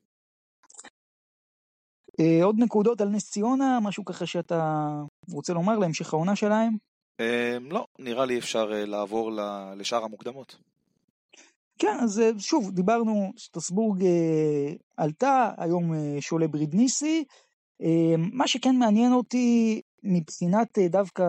[2.20, 4.90] אה, עוד נקודות על נס ציונה, משהו ככה שאתה
[5.32, 6.76] רוצה לומר להמשך העונה שלהם?
[7.20, 9.32] אה, לא, נראה לי אפשר אה, לעבור
[9.76, 10.56] לשאר המוקדמות.
[11.78, 14.04] כן, אז שוב, דיברנו, סטרסבורג
[14.96, 17.24] עלתה, היום שולה ברידניסי.
[18.32, 21.24] מה שכן מעניין אותי מבחינת דווקא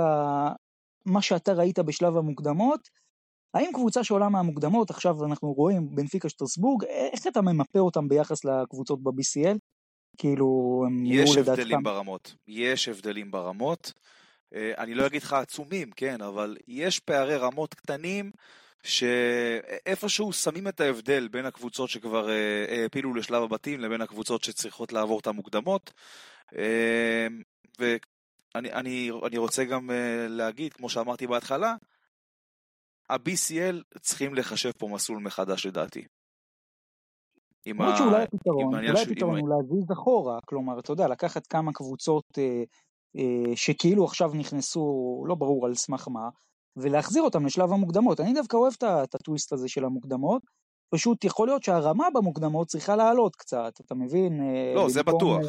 [1.06, 2.90] מה שאתה ראית בשלב המוקדמות,
[3.54, 9.04] האם קבוצה שעולה מהמוקדמות, עכשיו אנחנו רואים בנפיקה שטרסבורג, איך אתה ממפה אותם ביחס לקבוצות
[9.04, 9.58] ב-BCL?
[10.20, 13.94] כאילו, הם יש הבדלים ברמות, יש הבדלים ברמות.
[14.56, 18.32] אה, אני לא אגיד לך עצומים, כן, אבל יש פערי רמות קטנים
[18.84, 25.20] שאיפשהו שמים את ההבדל בין הקבוצות שכבר אה, העפילו לשלב הבתים לבין הקבוצות שצריכות לעבור
[25.20, 25.94] את המוקדמות.
[26.58, 27.28] אה,
[27.80, 29.90] ואני אני, אני רוצה גם
[30.30, 31.76] להגיד, כמו שאמרתי בהתחלה,
[33.10, 36.06] ה-BCL צריכים לחשב פה מסלול מחדש לדעתי.
[37.82, 37.98] ה...
[37.98, 42.64] שאולי הפתרון, אולי הפתרון הוא להזיז אחורה, כלומר, אתה יודע, לקחת כמה קבוצות אה,
[43.18, 46.30] אה, שכאילו עכשיו נכנסו, לא ברור על סמך מה,
[46.78, 48.20] ולהחזיר אותם לשלב המוקדמות.
[48.20, 50.42] אני דווקא אוהב את הטוויסט הזה של המוקדמות,
[50.90, 54.42] פשוט יכול להיות שהרמה במוקדמות צריכה לעלות קצת, אתה מבין?
[54.42, 55.42] אה, לא, זה בטוח.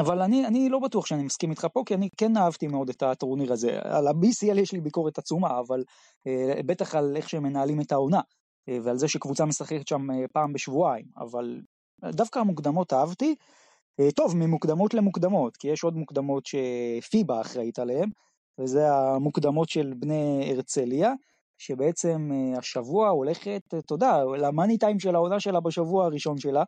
[0.00, 3.02] אבל אני, אני לא בטוח שאני מסכים איתך פה, כי אני כן אהבתי מאוד את
[3.02, 3.78] הטורניר הזה.
[3.82, 5.84] על ה-BCL יש לי ביקורת עצומה, אבל
[6.26, 8.20] אה, בטח על איך שהם מנהלים את העונה,
[8.68, 11.60] ועל זה שקבוצה משחקת שם אה, פעם בשבועיים, אבל
[12.04, 13.34] דווקא המוקדמות אהבתי.
[14.00, 18.10] אה, טוב, ממוקדמות למוקדמות, כי יש עוד מוקדמות שפיבה אחראית עליהן,
[18.60, 21.12] וזה המוקדמות של בני הרצליה,
[21.58, 26.64] שבעצם אה, השבוע הולכת, אתה יודע, למאני טיים של העונה שלה בשבוע הראשון שלה,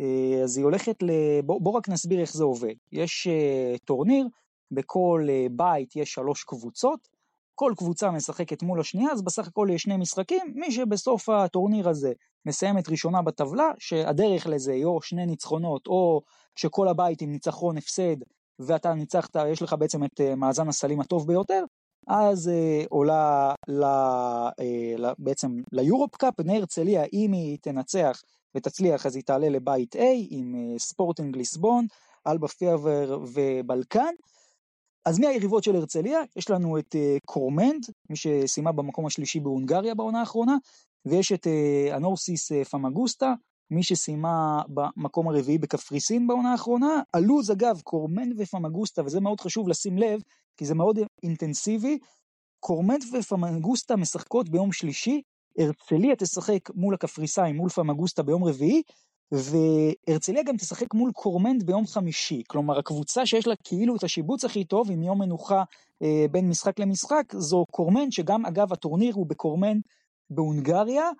[0.00, 1.10] אה, אז היא הולכת ל...
[1.44, 2.74] בוא, בוא רק נסביר איך זה עובד.
[2.92, 3.28] יש
[3.84, 4.26] טורניר,
[4.70, 7.08] בכל בית יש שלוש קבוצות,
[7.60, 12.12] כל קבוצה משחקת מול השנייה, אז בסך הכל יש שני משחקים, מי שבסוף הטורניר הזה
[12.46, 16.20] מסיימת ראשונה בטבלה, שהדרך לזה היא או שני ניצחונות, או
[16.56, 18.16] שכל הבית עם ניצחון הפסד,
[18.58, 21.64] ואתה ניצחת, יש לך בעצם את אה, מאזן הסלים הטוב ביותר,
[22.08, 28.22] אז אה, עולה ל, אה, ל, בעצם ליורופ קאפ, בני הרצליה, אם היא תנצח
[28.54, 31.86] ותצליח אז היא תעלה לבית A עם אה, ספורטינג ליסבון,
[32.26, 34.14] אלבה פהרוואר ובלקן.
[35.04, 36.20] אז מי היריבות של הרצליה?
[36.36, 40.56] יש לנו את אה, קורמנד, מי שסיימה במקום השלישי בהונגריה בעונה האחרונה,
[41.06, 43.34] ויש את אה, אנורתוסיס פמגוסטה,
[43.70, 47.02] מי שסיימה במקום הרביעי בקפריסין בעונה האחרונה.
[47.14, 50.20] הלו"ז אגב, קורמנד ופמגוסטה, וזה מאוד חשוב לשים לב,
[50.56, 51.98] כי זה מאוד אינטנסיבי,
[52.60, 55.22] קורמנד ופמגוסטה משחקות ביום שלישי,
[55.58, 58.82] הרצליה תשחק מול הקפריסאים, מול פמגוסטה ביום רביעי,
[59.32, 62.42] והרצליה גם תשחק מול קורמנד ביום חמישי.
[62.48, 65.62] כלומר, הקבוצה שיש לה כאילו את השיבוץ הכי טוב עם יום מנוחה
[66.02, 69.82] אה, בין משחק למשחק, זו קורמנד, שגם אגב הטורניר הוא בקורמנד
[70.30, 71.10] בהונגריה.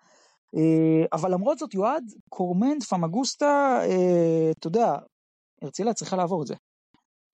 [0.57, 4.97] אה, אבל למרות זאת, יועד, קורמנד, פמגוסטה, אה, אתה יודע,
[5.63, 6.55] הרצליה צריכה לעבור את זה.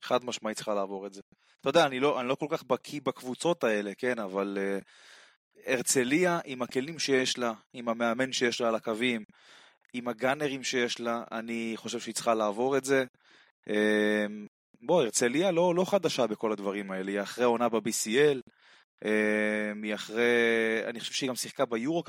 [0.02, 1.20] חד משמעית צריכה לעבור את זה.
[1.60, 4.58] אתה יודע, אני לא, אני לא כל כך בקיא בקבוצות האלה, כן, אבל...
[4.80, 4.84] Uh...
[5.66, 9.24] הרצליה עם הכלים שיש לה, עם המאמן שיש לה על הקווים,
[9.98, 13.04] עם הגאנרים שיש לה, אני חושב שהיא צריכה לעבור את זה.
[13.70, 14.46] אמ,
[14.82, 18.40] בוא, הרצליה לא, לא חדשה בכל הדברים האלה, היא אחרי עונה ב-BCL,
[19.04, 20.24] אמ, היא אחרי,
[20.86, 22.06] אני חושב שהיא גם שיחקה ביורופ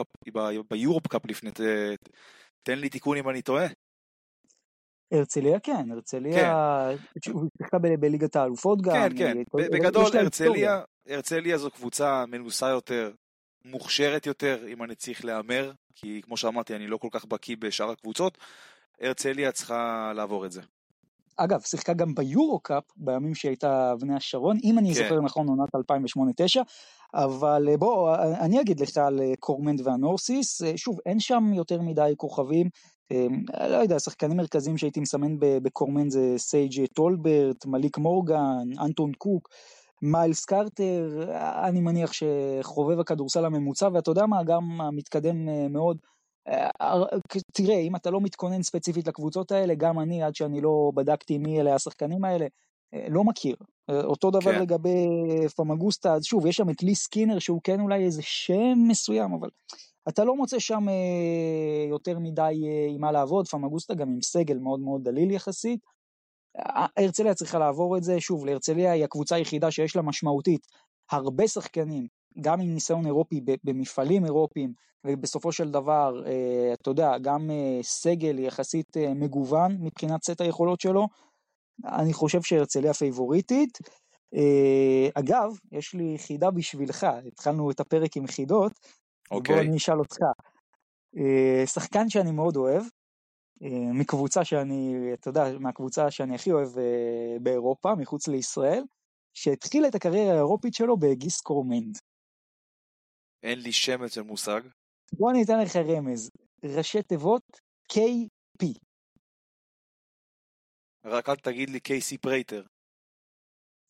[0.70, 1.50] ביורופ קאפ לפני,
[2.64, 3.68] תן לי תיקון אם אני טועה.
[5.12, 6.34] הרצליה כן, הרצליה,
[7.22, 7.32] כן.
[7.32, 8.94] הוא שיחקה בליגת האלופות גם.
[8.94, 9.38] כן, כן,
[9.72, 13.12] בגדול הרצליה, הרצליה זו קבוצה מנוסה יותר,
[13.66, 17.90] מוכשרת יותר, אם אני צריך להמר, כי כמו שאמרתי, אני לא כל כך בקיא בשאר
[17.90, 18.38] הקבוצות,
[19.02, 20.62] הרצליה צריכה לעבור את זה.
[21.38, 25.04] אגב, שיחקה גם ביורו-קאפ בימים שהיא הייתה בני השרון, אם אני כן.
[25.04, 26.62] זוכר נכון, עונת 2008-2009,
[27.14, 31.82] אבל אה, בוא, אני אגיד לך על אה, קורמנד ואנורתוסיס, אה, שוב, אין שם יותר
[31.82, 32.70] מדי כוכבים,
[33.70, 39.50] לא יודע, שחקנים מרכזיים שהייתי מסמן בקורמנד זה סייג' טולברט, מליק מורגן, אנטון קוק,
[40.02, 41.30] מיילס קרטר,
[41.68, 45.98] אני מניח שחובב הכדורסל הממוצע, ואתה יודע מה, גם המתקדם אה, מאוד.
[46.48, 46.70] אה,
[47.54, 51.62] תראה, אם אתה לא מתכונן ספציפית לקבוצות האלה, גם אני, עד שאני לא בדקתי מי
[51.62, 52.46] אלה השחקנים האלה,
[52.94, 53.56] אה, לא מכיר.
[54.04, 54.62] אותו דבר כן.
[54.62, 55.08] לגבי
[55.56, 59.50] פמגוסטה, אז שוב, יש שם את לי סקינר, שהוא כן אולי איזה שם מסוים, אבל
[60.10, 60.86] אתה לא מוצא שם
[61.90, 65.80] יותר מדי עם מה לעבוד, פמגוסטה גם עם סגל מאוד מאוד דליל יחסית.
[66.98, 70.68] הרצליה צריכה לעבור את זה, שוב, להרצליה היא הקבוצה היחידה שיש לה משמעותית
[71.12, 72.08] הרבה שחקנים,
[72.42, 74.74] גם עם ניסיון אירופי במפעלים אירופיים,
[75.08, 80.82] ובסופו של דבר, אה, אתה יודע, גם אה, סגל יחסית אה, מגוון מבחינת סט היכולות
[80.82, 81.08] שלו,
[81.86, 83.78] אני חושב שהרצליה פייבוריטית.
[85.14, 88.72] אגב, יש לי חידה בשבילך, התחלנו את הפרק עם חידות,
[89.32, 89.56] אוקיי.
[89.56, 90.18] בוא אני אשאל אותך.
[91.66, 92.84] שחקן שאני מאוד אוהב,
[93.94, 98.84] מקבוצה שאני, אתה יודע, מהקבוצה שאני הכי אוהב אה, באירופה, מחוץ לישראל,
[99.34, 101.98] שהתחיל את הקריירה האירופית שלו בגיס קורמנד.
[103.44, 104.62] אין לי שמץ של מושג.
[105.14, 106.30] בוא אני אתן לך רמז,
[106.64, 107.44] ראשי תיבות
[107.94, 108.66] KP.
[111.06, 112.64] רק אל תגיד לי קייסי פרייטר.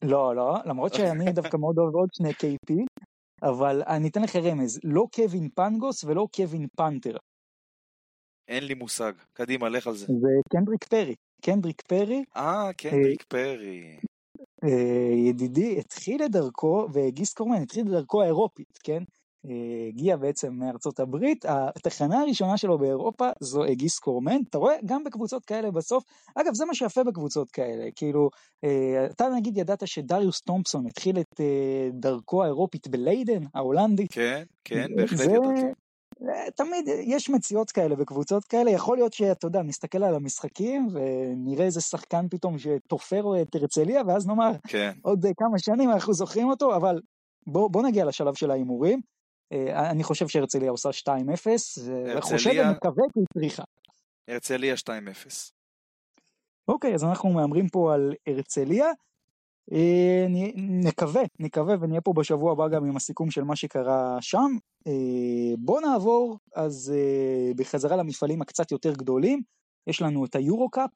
[0.02, 2.74] לא, לא, למרות שאני דווקא מאוד אוהב עוד שני KP,
[3.42, 7.18] אבל אני אתן לך רמז, לא קווין פנגוס ולא קווין פאנטר.
[8.48, 9.14] אין לי מושג.
[9.34, 10.06] קדימה, לך על זה.
[10.06, 11.16] זה קנדריק פרי.
[11.42, 12.24] קנדריק פרי.
[12.38, 13.98] אה, קנדריק פרי.
[14.64, 19.04] אה, ידידי התחיל את דרכו, וגיס קורמן התחיל את דרכו האירופית, כן?
[19.46, 24.76] אה, הגיע בעצם מארצות הברית, התחנה הראשונה שלו באירופה זו גיס קורמן, אתה רואה?
[24.86, 26.04] גם בקבוצות כאלה בסוף,
[26.36, 28.30] אגב זה מה שיפה בקבוצות כאלה, כאילו,
[28.64, 31.42] אה, אתה נגיד ידעת שדריוס תומפסון התחיל את
[31.94, 34.08] דרכו האירופית בליידן, ההולנדי.
[34.08, 35.87] כן, כן, בהחלט ידעתי.
[36.56, 41.82] תמיד יש מציאות כאלה בקבוצות כאלה, יכול להיות שאתה יודע, נסתכל על המשחקים ונראה איזה
[41.82, 44.92] שחקן פתאום שתופר את הרצליה, ואז נאמר, כן.
[45.02, 47.02] עוד כמה שנים אנחנו זוכרים אותו, אבל
[47.48, 49.02] בוא, בוא נגיע לשלב של ההימורים.
[49.52, 51.10] אה, אני חושב שהרצליה עושה 2-0,
[52.18, 53.64] וחושב ומקווה כי היא צריכה.
[54.28, 54.90] הרצליה 2-0.
[56.68, 58.86] אוקיי, אז אנחנו מהמרים פה על הרצליה.
[59.72, 60.26] אה,
[60.58, 64.58] נקווה, נקווה ונהיה פה בשבוע הבא גם עם הסיכום של מה שקרה שם.
[64.88, 69.42] אה, בוא נעבור אז אה, בחזרה למפעלים הקצת יותר גדולים.
[69.88, 70.90] יש לנו את היורו-קאפ.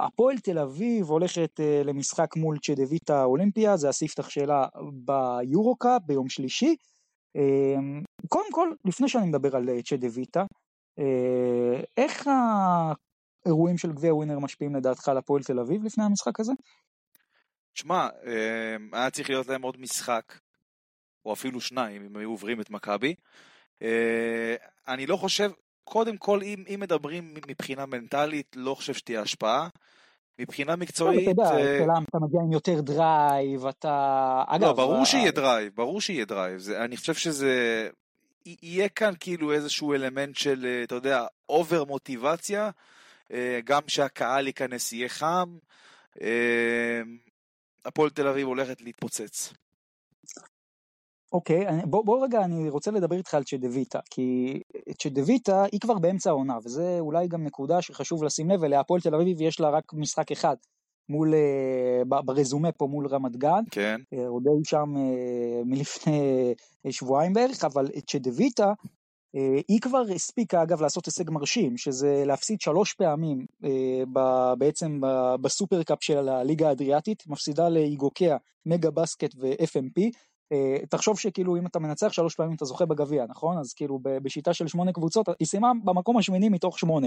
[0.00, 6.76] הפועל תל אביב הולכת למשחק מול צ'דוויטה אולימפיה, זה הספתח שלה ביורו-קאפ ביום שלישי.
[8.28, 10.44] קודם כל, לפני שאני מדבר על צ'דוויטה,
[11.96, 12.28] איך
[13.44, 16.52] האירועים של גביע ווינר משפיעים לדעתך על הפועל תל אביב לפני המשחק הזה?
[17.74, 20.34] שמע, אה, היה צריך להיות להם עוד משחק,
[21.24, 23.14] או אפילו שניים, אם היו עוברים את מכבי.
[23.82, 24.54] אה,
[24.88, 25.50] אני לא חושב,
[25.84, 29.68] קודם כל, אם, אם מדברים מבחינה מנטלית, לא חושב שתהיה השפעה.
[30.40, 34.42] מבחינה אתה מקצועית, יודע, אה, השאלה אם אתה מגיע עם יותר drive, אתה...
[34.46, 36.60] אגב, לא, ברור שיהיה drive, ברור שיהיה drive.
[36.70, 37.88] אני חושב שזה...
[38.62, 42.70] יהיה כאן כאילו איזשהו אלמנט של, אה, אתה יודע, over מוטיבציה,
[43.32, 45.56] אה, גם שהקהל ייכנס יהיה חם.
[47.84, 49.52] הפועל תל אביב הולכת להתפוצץ.
[51.32, 54.60] אוקיי, אני- בוא, בוא רגע, אני רוצה לדבר איתך על צ'דוויטה, כי
[55.02, 59.14] צ'דוויטה היא כבר באמצע העונה, וזה אולי גם נקודה שחשוב לשים לב אליה, הפועל תל
[59.14, 60.56] אביב יש לה רק משחק אחד
[61.08, 66.54] מול, אה, ברזומה פה מול רמת גן, כן, אה, עוד היו שם אה, מלפני
[66.90, 68.72] שבועיים בערך, אבל צ'דוויטה,
[69.68, 74.02] היא כבר הספיקה אגב לעשות הישג מרשים, שזה להפסיד שלוש פעמים אה,
[74.58, 75.00] בעצם
[75.40, 80.00] בסופרקאפ של הליגה האדריאטית, מפסידה לאיגוקיה, מגה בסקט ו-FMP.
[80.52, 83.58] אה, תחשוב שכאילו אם אתה מנצח שלוש פעמים אתה זוכה בגביע, נכון?
[83.58, 87.06] אז כאילו בשיטה של שמונה קבוצות, היא סיימה במקום השמיני מתוך שמונה.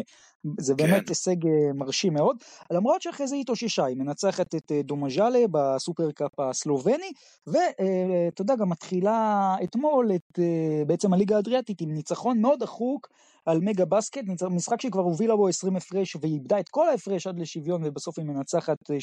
[0.60, 0.88] זה כן.
[0.88, 2.38] באמת הישג אה, מרשים מאוד,
[2.72, 7.12] למרות שאחרי זה היא התאוששה, היא מנצחת את אה, דומז'אלה בסופרקאפ הסלובני,
[7.48, 10.40] ואתה יודע, גם מתחילה אתמול את
[10.88, 13.10] בעצם הליגה האדריאטית עם ניצחון מאוד דחוק
[13.46, 17.28] על מגה בסקט, משחק שהיא כבר הובילה בו 20 הפרש והיא איבדה את כל ההפרש
[17.28, 18.98] עד לשוויון ובסוף היא מנצחת אה,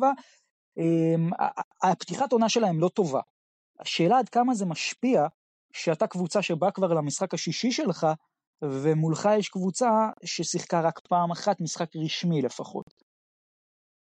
[0.00, 0.02] 89-87.
[0.78, 1.30] אמ,
[1.82, 3.20] הפתיחת עונה שלהם לא טובה.
[3.80, 5.26] השאלה עד כמה זה משפיע
[5.72, 8.06] שאתה קבוצה שבאה כבר למשחק השישי שלך
[8.62, 9.90] ומולך יש קבוצה
[10.24, 12.86] ששיחקה רק פעם אחת משחק רשמי לפחות.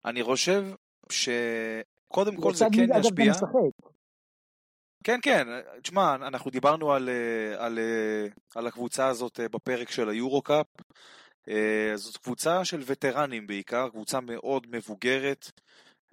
[0.04, 0.64] אני חושב
[1.12, 3.32] שקודם כל זה כן ישפיע.
[5.04, 5.46] כן, כן,
[5.82, 10.66] תשמע, אנחנו דיברנו על, אה, על, אה, על הקבוצה הזאת אה, בפרק של היורו-קאפ.
[11.94, 15.50] זאת קבוצה של וטרנים בעיקר, קבוצה מאוד מבוגרת.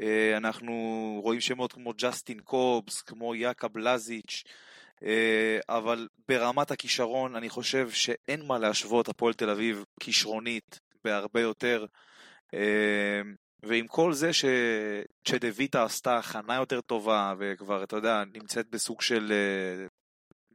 [0.02, 0.74] אה, אנחנו
[1.24, 4.43] רואים שמות כמו ג'סטין קובס, כמו יאקה בלזיץ',
[5.04, 11.86] אה, אבל ברמת הכישרון אני חושב שאין מה להשוות הפועל תל אביב כישרונית בהרבה יותר.
[12.54, 13.22] אה,
[13.64, 19.34] ועם כל זה שצ'דוויטה עשתה הכנה יותר טובה וכבר, אתה יודע, נמצאת בסוג של...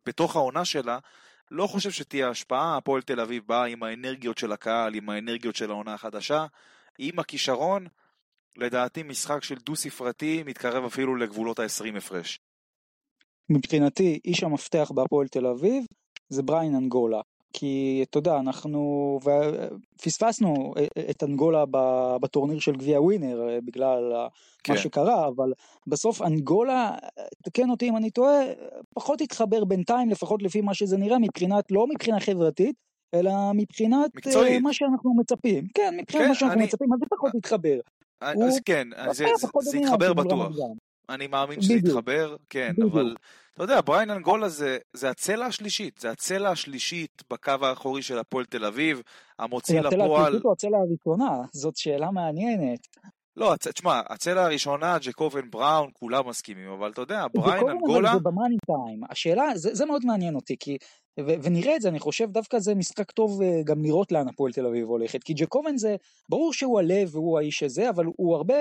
[0.07, 0.99] בתוך העונה שלה,
[1.51, 5.71] לא חושב שתהיה השפעה, הפועל תל אביב באה עם האנרגיות של הקהל, עם האנרגיות של
[5.71, 6.47] העונה החדשה,
[6.99, 7.87] עם הכישרון,
[8.57, 12.41] לדעתי משחק של דו ספרתי מתקרב אפילו לגבולות ה-20 הפרש.
[13.51, 15.85] מבחינתי איש המפתח בהפועל תל אביב
[16.29, 17.21] זה בריין אנגולה.
[17.55, 19.19] כי אתה יודע אנחנו
[20.03, 20.75] פספסנו
[21.11, 21.65] את אנגולה
[22.21, 24.13] בטורניר של גביע ווינר אה, בגלל
[24.65, 24.73] כן.
[24.73, 25.53] מה שקרה אבל
[25.87, 26.97] בסוף אנגולה
[27.45, 28.41] תקן אותי אם אני טועה
[28.95, 32.77] פחות התחבר בינתיים לפחות לפי מה שזה נראה מבחינת לא מבחינה חברתית
[33.15, 34.63] אלא מבחינת אה, מקצועית.
[34.63, 37.81] מה שאנחנו מצפים כן מבחינת כן, מה שאנחנו אני- מצפים אז זה פחות התחבר
[38.23, 39.27] אז כן, אז זה,
[39.61, 40.53] זה, יתחבר בטוח.
[41.09, 41.73] אני מאמין שזה.
[41.75, 42.73] יתחבר, כן.
[42.93, 43.17] אבל
[43.55, 48.45] אתה יודע, בריין אנגולה זה, זה הצלע השלישית, זה הצלע השלישית בקו האחורי של הפועל
[48.45, 49.03] תל אביב,
[49.39, 51.43] המוציא הצלע לפועל, השלישית או הצלע הראשונה?
[51.53, 52.87] זאת שאלה מעניינת.
[53.37, 53.55] לא.
[53.57, 59.01] תשמע, הצלע הראשונה, ג'קובן בראון, כולם מסכימים, אבל אתה יודע, בריין אנגולה, זה במאני טיים.
[59.11, 60.77] השאלה, זה, זה מאוד מעניין אותי, כי,
[61.21, 64.53] ו, ונראה את זה, אני חושב דווקא זה משחק טוב אה, גם לראות לאן הפועל
[64.53, 65.97] תל אביב הולכת, כי ג'קובן זה,
[66.29, 68.55] ברור שהוא הלב והוא האיש הזה, אבל הוא הרבה,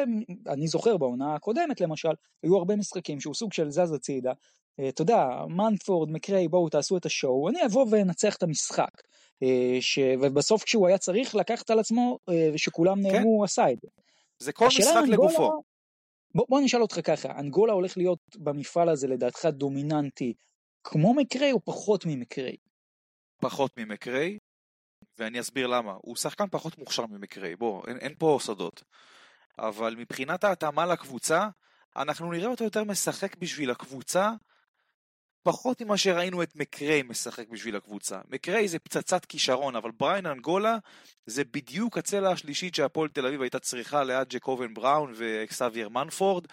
[0.47, 2.13] אני זוכר בעונה הקודמת למשל,
[2.43, 4.31] היו הרבה משחקים שהוא סוג של זז הצידה.
[4.79, 8.91] אה, אתה יודע, מנפורד, מקריי, בואו תעשו את השואו, אני אבוא ואנצח את המשחק.
[9.43, 9.99] אה, ש...
[10.21, 13.87] ובסוף כשהוא היה צריך לקחת על עצמו אה, שכולם נעלמו, הוא עשה את זה.
[14.41, 15.63] זה כל משחק אנגולה- לגופו.
[16.35, 20.33] בוא, בוא נשאל אותך ככה, אנגולה הולך להיות במפעל הזה לדעתך דומיננטי
[20.83, 22.55] כמו מקריי או פחות ממקריי?
[23.41, 24.37] פחות ממקריי,
[25.17, 25.93] ואני אסביר למה.
[26.01, 28.83] הוא שחקן פחות מוכשר ממקריי, בוא, אין, אין פה סודות.
[29.59, 31.49] אבל מבחינת ההתאמה לקבוצה,
[31.95, 34.31] אנחנו נראה אותו יותר משחק בשביל הקבוצה,
[35.43, 38.19] פחות ממה שראינו את מקריי משחק בשביל הקבוצה.
[38.29, 40.77] מקריי זה פצצת כישרון, אבל בריין אנגולה
[41.25, 46.47] זה בדיוק הצלע השלישית שהפועל תל אביב הייתה צריכה ליד ג'קובן בראון ואקסאבייר מנפורד.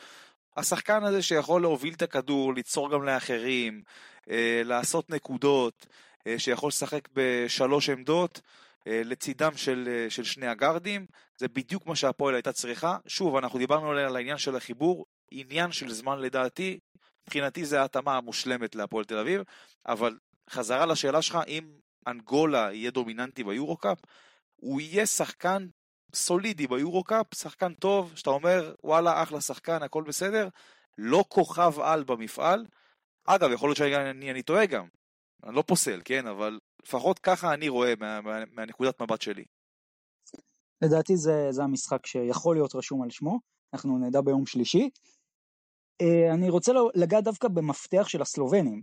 [0.57, 3.83] השחקן הזה שיכול להוביל את הכדור, ליצור גם לאחרים,
[4.31, 5.87] אה, לעשות נקודות,
[6.27, 8.41] אה, שיכול לשחק בשלוש עמדות,
[8.87, 12.97] אה, לצידם של, של שני הגארדים, זה בדיוק מה שהפועל הייתה צריכה.
[13.07, 16.79] שוב, אנחנו דיברנו על העניין של החיבור, עניין של זמן לדעתי,
[17.29, 19.43] מבחינתי זה ההתאמה המושלמת להפועל תל אביב,
[19.87, 20.19] אבל
[20.51, 21.71] חזרה לשאלה שלך, אם
[22.07, 23.99] אנגולה יהיה דומיננטי ביורו-קאפ,
[24.57, 25.67] הוא יהיה שחקן
[26.15, 30.49] סולידי ביורו-קאפ, שחקן טוב, שאתה אומר, וואלה, אחלה שחקן, הכל בסדר,
[30.99, 32.67] לא כוכב על במפעל.
[33.25, 34.87] אגב, יכול להיות שאני אני, טועה גם,
[35.45, 39.45] אני לא פוסל, כן, אבל לפחות ככה אני רואה מה, מה, מהנקודת מבט שלי.
[40.83, 43.41] לדעתי זה, זה המשחק שיכול להיות רשום על שמו,
[43.75, 44.91] אנחנו נדע ביום שלישי.
[46.01, 48.83] אה, אני רוצה לגעת דווקא במפתח של הסלובנים,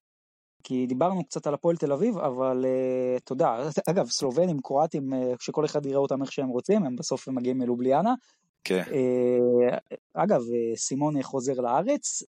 [0.63, 3.57] כי דיברנו קצת על הפועל תל אביב, אבל uh, אתה יודע,
[3.89, 8.13] אגב, סלובנים, קרואטים, uh, שכל אחד יראה אותם איך שהם רוצים, הם בסוף מגיעים מלובליאנה.
[8.63, 8.83] כן.
[8.85, 10.41] Uh, אגב,
[10.75, 12.23] סימון חוזר לארץ,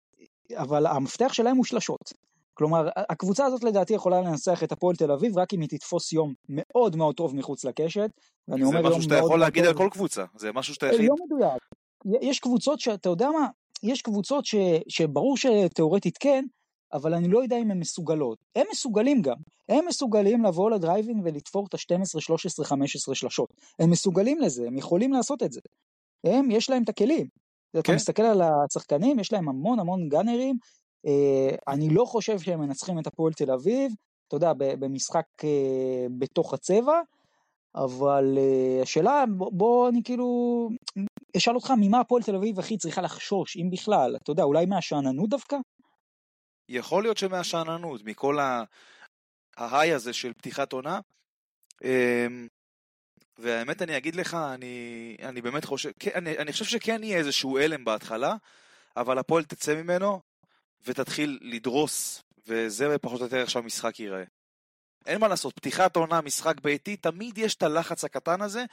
[0.57, 2.13] אבל המפתח שלהם הוא שלשות.
[2.55, 6.35] כלומר, הקבוצה הזאת לדעתי יכולה לנצח את הפועל תל אביב רק אם היא תתפוס יום
[6.49, 8.11] מאוד מאוד טוב מחוץ לקשת.
[8.47, 11.05] זה משהו שאתה יכול להגיד על כל קבוצה, זה משהו שאתה יכול...
[11.05, 11.63] לא מדויק.
[12.21, 13.47] יש קבוצות שאתה יודע מה,
[13.83, 14.55] יש קבוצות ש,
[14.89, 16.45] שברור שתאורטית כן,
[16.93, 18.39] אבל אני לא יודע אם הן מסוגלות.
[18.57, 19.37] הם מסוגלים גם.
[19.69, 23.49] הם מסוגלים לבוא לדרייבין ולתפור את ה-12, 13, 15 שלשות.
[23.79, 25.61] הם מסוגלים לזה, הם יכולים לעשות את זה.
[26.25, 27.27] הם, יש להם את הכלים.
[27.73, 27.81] כן.
[27.81, 30.57] אתה מסתכל על השחקנים, יש להם המון המון גאנרים.
[31.07, 33.93] אה, אני לא חושב שהם מנצחים את הפועל תל אביב,
[34.29, 37.01] אתה יודע, במשחק אה, בתוך הצבע,
[37.75, 40.69] אבל אה, השאלה, בוא, בוא אני כאילו
[41.37, 44.17] אשאל אותך, ממה הפועל תל אביב הכי צריכה לחשוש, אם בכלל?
[44.17, 45.57] אתה יודע, אולי מהשאננות דווקא?
[46.69, 48.39] יכול להיות שמהשאננות, מכל
[49.57, 51.01] ההיי הזה של פתיחת עונה.
[51.85, 52.49] אמ,
[53.39, 57.59] והאמת אני אגיד לך, אני, אני באמת חושב, כן, אני, אני חושב שכן יהיה איזשהו
[57.59, 58.37] הלם בהתחלה,
[58.97, 60.21] אבל הפועל תצא ממנו
[60.87, 64.25] ותתחיל לדרוס, וזה פחות או יותר איך שהמשחק ייראה.
[65.07, 68.65] אין מה לעשות, פתיחת עונה, משחק ביתי, תמיד יש את הלחץ הקטן הזה,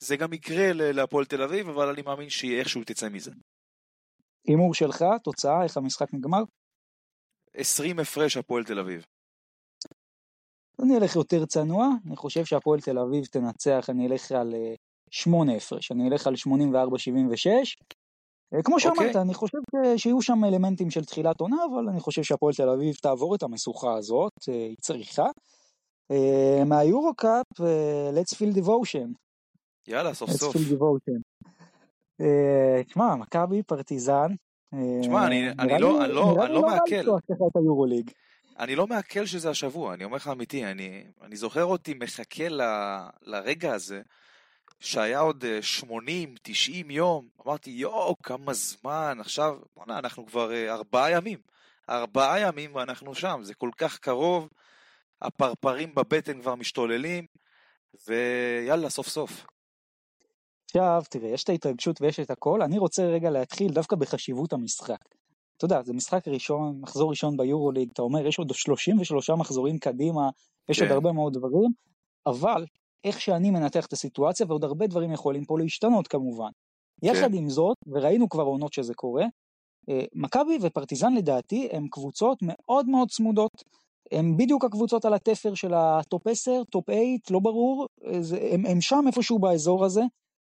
[0.00, 3.30] זה גם יקרה להפועל תל אביב, אבל אני מאמין שאיכשהו תצא מזה.
[4.46, 6.42] הימור שלך, תוצאה, איך המשחק נגמר?
[7.54, 9.04] 20 הפרש הפועל תל אביב.
[10.82, 14.54] אני אלך יותר צנוע, אני חושב שהפועל תל אביב תנצח, אני אלך על
[15.10, 16.38] 8 אה, הפרש, אני אלך על 84-76.
[18.54, 19.20] אה, כמו שאמרת, okay.
[19.20, 19.58] אני חושב
[19.96, 23.94] שיהיו שם אלמנטים של תחילת עונה, אבל אני חושב שהפועל תל אביב תעבור את המשוכה
[23.94, 25.26] הזאת, אה, היא צריכה.
[26.66, 27.46] מהיורו קאפ,
[28.14, 29.27] let's feel devotion.
[29.88, 30.56] יאללה, סוף סוף.
[30.56, 31.20] let's feel devotion.
[32.86, 34.34] תשמע, מכבי, פרטיזן,
[35.00, 37.02] תשמע, אני, אני לא, אני לא, אני לא מעכל.
[37.02, 37.18] לא
[38.58, 42.62] אני לא מעכל שזה השבוע, אני אומר לך אמיתי, אני, אני זוכר אותי מחכה ל,
[43.22, 44.02] לרגע הזה,
[44.80, 45.44] שהיה עוד
[45.90, 51.38] 80-90 אה, יום, אמרתי, יואו, כמה זמן, עכשיו, בוא'נה, אנחנו כבר אה, ארבעה ימים.
[51.90, 54.48] ארבעה ימים ואנחנו שם, זה כל כך קרוב,
[55.22, 57.26] הפרפרים בבטן כבר משתוללים,
[58.08, 59.46] ויאללה, סוף סוף.
[60.70, 65.04] עכשיו, תראה, יש את ההתרגשות ויש את הכל, אני רוצה רגע להתחיל דווקא בחשיבות המשחק.
[65.56, 70.30] אתה יודע, זה משחק ראשון, מחזור ראשון ביורוליג, אתה אומר, יש עוד 33 מחזורים קדימה,
[70.68, 70.84] יש כן.
[70.84, 71.70] עוד הרבה מאוד דברים,
[72.26, 72.64] אבל
[73.04, 76.50] איך שאני מנתח את הסיטואציה, ועוד הרבה דברים יכולים פה להשתנות כמובן.
[77.00, 77.06] כן.
[77.06, 79.24] יחד עם זאת, וראינו כבר עונות שזה קורה,
[79.88, 83.64] אה, מכבי ופרטיזן לדעתי הם קבוצות מאוד מאוד צמודות.
[84.12, 88.20] הם בדיוק הקבוצות על התפר של ה top 10, top 8, לא ברור, אה,
[88.54, 90.02] הם, הם שם איפשהו באזור הזה,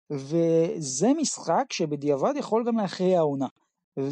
[0.09, 3.47] וזה משחק שבדיעבד יכול גם להכריע העונה.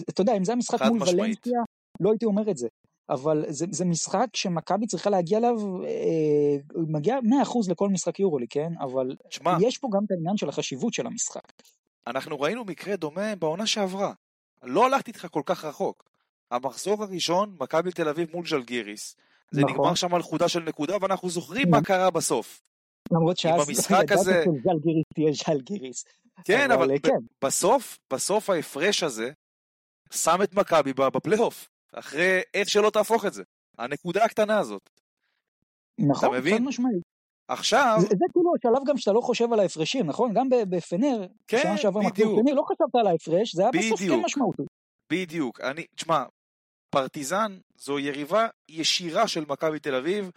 [0.10, 1.18] אתה יודע, אם זה המשחק מול משמעית.
[1.18, 1.60] ולנסיה,
[2.00, 2.68] לא הייתי אומר את זה.
[3.10, 8.74] אבל זה, זה משחק שמכבי צריכה להגיע אליו, אה, מגיע 100% לכל משחק יורולי, כן?
[8.80, 11.52] אבל שמה, יש פה גם את העניין של החשיבות של המשחק.
[12.08, 14.14] אנחנו ראינו מקרה דומה בעונה שעברה.
[14.64, 16.04] לא הלכתי איתך כל כך רחוק.
[16.52, 19.16] המחזור הראשון, מכבי תל אביב מול ז'לגיריס.
[19.52, 19.74] זה נכון.
[19.74, 22.62] נגמר שם על חודה של נקודה, ואנחנו זוכרים מה קרה בסוף.
[23.12, 24.44] למרות שאז במשחק הזה...
[24.64, 26.06] ז'לגיריס תהיה ז'לגיריס.
[26.44, 27.18] כן, אבל, אבל כן.
[27.44, 29.32] בסוף, בסוף ההפרש הזה
[30.12, 31.70] שם את מכבי בפלייאוף.
[31.94, 33.44] אחרי איך שלא תהפוך את זה.
[33.78, 34.90] הנקודה הקטנה הזאת.
[36.00, 36.64] נכון, אתה מבין?
[36.64, 37.04] משמעית.
[37.48, 37.98] עכשיו...
[38.00, 40.34] זה, זה כאילו השלב גם שאתה לא חושב על ההפרשים, נכון?
[40.34, 42.40] גם בפנר, כן, שנה שעברה בדיוק.
[42.40, 44.64] פנר, לא חשבת על ההפרש, זה היה בדיוק, בסוף כן משמעותי.
[45.12, 45.62] בדיוק.
[45.62, 46.24] אני, תשמע,
[46.90, 50.32] פרטיזן זו יריבה ישירה של מכבי תל אביב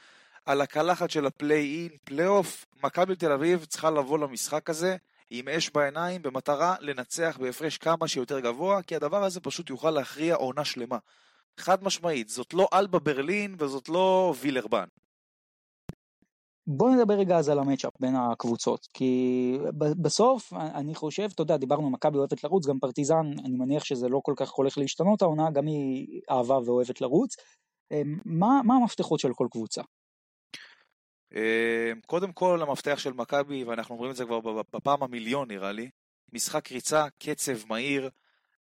[0.49, 2.66] על הקלחת של ה play-in, פלייאוף.
[2.84, 4.96] מכבי תל אביב צריכה לבוא למשחק הזה
[5.30, 10.34] עם אש בעיניים במטרה לנצח בהפרש כמה שיותר גבוה, כי הדבר הזה פשוט יוכל להכריע
[10.34, 10.99] עונה שלמה.
[11.61, 14.84] חד משמעית, זאת לא אלבה ברלין וזאת לא וילרבן.
[16.66, 21.57] בוא נדבר רגע אז על ה matchup בין הקבוצות, כי בסוף אני חושב, אתה יודע,
[21.57, 25.51] דיברנו מכבי אוהבת לרוץ, גם פרטיזן, אני מניח שזה לא כל כך הולך להשתנות העונה,
[25.51, 27.36] גם היא אהבה ואוהבת לרוץ.
[27.92, 29.82] אמ, מה, מה המפתחות של כל קבוצה?
[31.34, 35.90] אה, קודם כל המפתח של מכבי, ואנחנו אומרים את זה כבר בפעם המיליון נראה לי,
[36.32, 38.10] משחק ריצה, קצב מהיר,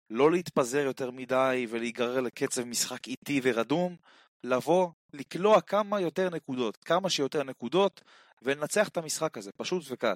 [0.09, 3.95] לא להתפזר יותר מדי ולהיגרר לקצב משחק איטי ורדום,
[4.43, 8.01] לבוא, לקלוע כמה יותר נקודות, כמה שיותר נקודות,
[8.41, 10.15] ולנצח את המשחק הזה, פשוט וקל.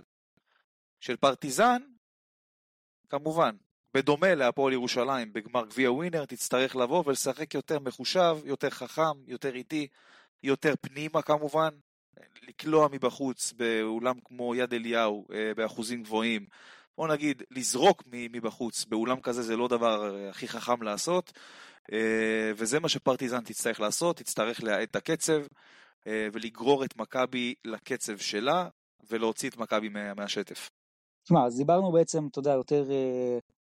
[0.99, 1.81] של פרטיזן,
[3.09, 3.55] כמובן,
[3.93, 9.87] בדומה להפועל ירושלים בגמר גביע ווינר, תצטרך לבוא ולשחק יותר מחושב, יותר חכם, יותר איטי,
[10.43, 11.69] יותר פנימה כמובן,
[12.47, 16.45] לקלוע מבחוץ באולם כמו יד אליהו אה, באחוזים גבוהים,
[16.97, 21.31] בוא נגיד לזרוק מבחוץ באולם כזה זה לא דבר אה, הכי חכם לעשות,
[21.91, 25.41] אה, וזה מה שפרטיזן תצטרך לעשות, תצטרך להאט את הקצב
[26.33, 28.67] ולגרור את מכבי לקצב שלה
[29.09, 30.69] ולהוציא את מכבי מהשטף.
[31.23, 32.83] תשמע, אז דיברנו בעצם, אתה יודע, יותר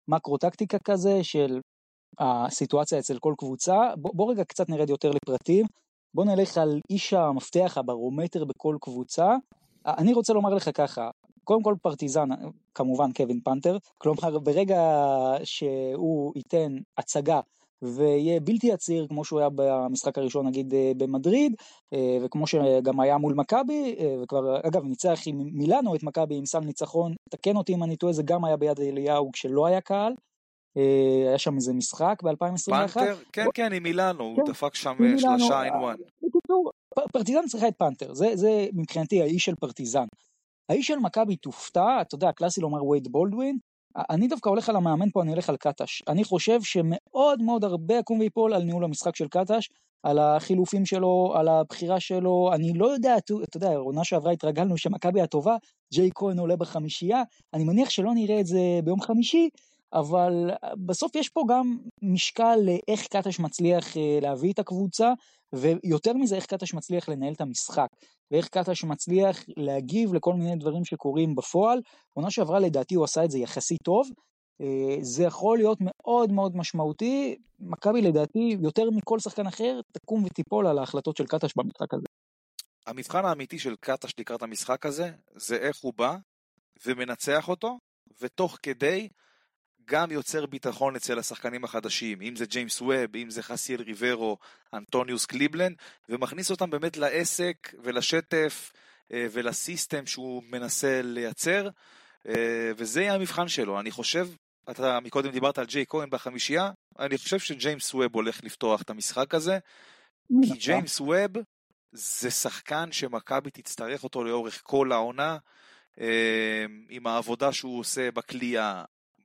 [0.08, 1.60] מקרו-טקטיקה כזה של
[2.20, 3.96] הסיטואציה אצל כל קבוצה.
[3.98, 5.66] בוא, בוא רגע קצת נרד יותר לפרטים.
[6.16, 9.36] בוא נלך על איש המפתח, הברומטר בכל קבוצה.
[9.86, 11.09] אני רוצה לומר לך ככה,
[11.43, 12.30] קודם כל פרטיזן,
[12.76, 14.82] כמובן קווין פנתר, כלומר ברגע
[15.43, 17.39] שהוא ייתן הצגה
[17.84, 21.55] ויהיה בלתי עציר כמו שהוא היה במשחק הראשון נגיד אה, במדריד
[21.93, 26.45] אה, וכמו שגם היה מול מכבי אה, וכבר אגב ניצח עם מילאנו את מכבי עם
[26.45, 30.14] סל ניצחון תקן אותי אם אני טועה זה גם היה ביד אליהו כשלא היה קהל.
[30.76, 32.65] היה שם איזה משחק ב-2021.
[32.65, 33.15] פנתר?
[33.32, 35.95] כן כן עם מילאנו הוא כן, דפק שם שלושה and one.
[37.11, 40.05] פרטיזן צריכה את פנתר זה, זה מבחינתי האיש של פרטיזן.
[40.69, 43.57] האיש של מכבי תופתע אתה יודע קלאסי לומר וייד בולדווין
[44.09, 46.01] אני דווקא הולך על המאמן פה, אני הולך על קטש.
[46.07, 49.69] אני חושב שמאוד מאוד הרבה יקום ויפול על ניהול המשחק של קטש,
[50.03, 55.21] על החילופים שלו, על הבחירה שלו, אני לא יודע, אתה יודע, עונה שעברה התרגלנו שמכבי
[55.21, 55.55] הטובה,
[55.93, 59.49] ג'יי כהן עולה בחמישייה, אני מניח שלא נראה את זה ביום חמישי,
[59.94, 60.52] אבל
[60.86, 65.14] בסוף יש פה גם משקל לאיך קטש מצליח אה, להביא את הקבוצה,
[65.56, 67.88] ויותר מזה איך קטש מצליח לנהל את המשחק,
[68.32, 71.82] ואיך קטש מצליח להגיב לכל מיני דברים שקורים בפועל.
[72.14, 74.10] עונה שעברה לדעתי הוא עשה את זה יחסית טוב,
[74.62, 80.68] אה, זה יכול להיות מאוד מאוד משמעותי, מכבי לדעתי יותר מכל שחקן אחר תקום ותיפול
[80.68, 82.06] על ההחלטות של קטש במשחק הזה.
[82.88, 86.16] המבחן האמיתי של קטש לקראת המשחק הזה, זה איך הוא בא
[86.86, 87.78] ומנצח אותו,
[88.22, 89.10] ותוך כדי
[89.86, 94.38] גם יוצר ביטחון אצל השחקנים החדשים, אם זה ג'יימס ווב, אם זה חסיאל ריברו,
[94.73, 95.75] אנטוניוס קליבלנד,
[96.09, 98.73] ומכניס אותם באמת לעסק ולשטף
[99.13, 101.69] אה, ול system שהוא מנסה לייצר,
[102.27, 103.79] אה, וזה יהיה המבחן שלו.
[103.79, 104.27] אני חושב,
[104.69, 109.34] אתה מקודם דיברת על ג'יי כהן בחמישייה, אני חושב שג'יימס ווב הולך לפתוח את המשחק
[109.34, 109.59] הזה,
[110.27, 110.53] כי.
[110.59, 111.31] ג'יימס ווב
[111.91, 115.38] זה שחקן שמכבי תצטרך אותו לאורך כל העונה.
[116.01, 118.84] אה, עם העבודה שהוא עושה בכלייה,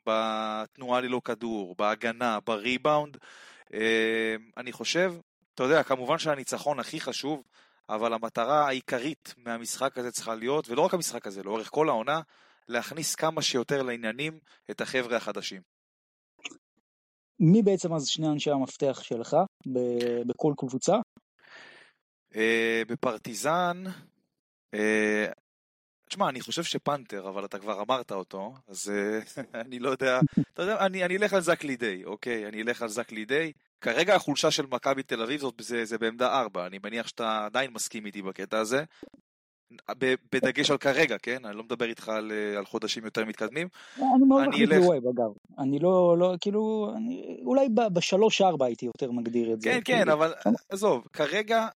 [0.09, 3.17] בתנועה ללא כדור, בהגנה, בריבאונד.
[3.75, 5.15] אה, אני חושב,
[5.55, 7.43] אתה יודע, כמובן שהניצחון הכי חשוב,
[7.89, 12.21] אבל המטרה העיקרית מהמשחק הזה צריכה להיות, ולא רק המשחק הזה, לאורך כל העונה,
[12.69, 14.39] להכניס כמה שיותר לעניינים
[14.71, 15.63] את החבר'ה החדשים.
[17.41, 19.37] מי בעצם אז שני אנשי המפתח שלך
[20.27, 20.97] בכל קבוצה?
[22.37, 23.85] אה, בפרטיזן,
[24.75, 25.27] אה,
[26.09, 30.21] תשמע, אני חושב שפנתר, אבל אתה כבר אמרת אותו, אז uh, אני לא יודע,
[30.55, 32.47] אתה יודע, אני, אני אלך על זק לידי, אוקיי?
[32.47, 33.53] אני אלך על זק לידי.
[33.81, 37.71] כרגע החולשה של מכבי תל אביב זאת, זה, זה בעמדה 4, אני מניח שאתה עדיין
[37.71, 38.85] מסכים איתי בקטע הזה.
[40.33, 41.45] בדגש על כרגע, כן?
[41.45, 43.69] אני לא מדבר איתך על, אה, על חודשים יותר מתקדמים.
[43.97, 44.79] אני מאוד מחליט אלך...
[44.79, 45.33] לווב, אגב.
[45.59, 49.71] אני לא, לא, כאילו, אני, אולי בשלוש-ארבע הייתי יותר מגדיר את זה.
[49.71, 50.33] כן, כן, אבל
[50.69, 51.69] עזוב, כרגע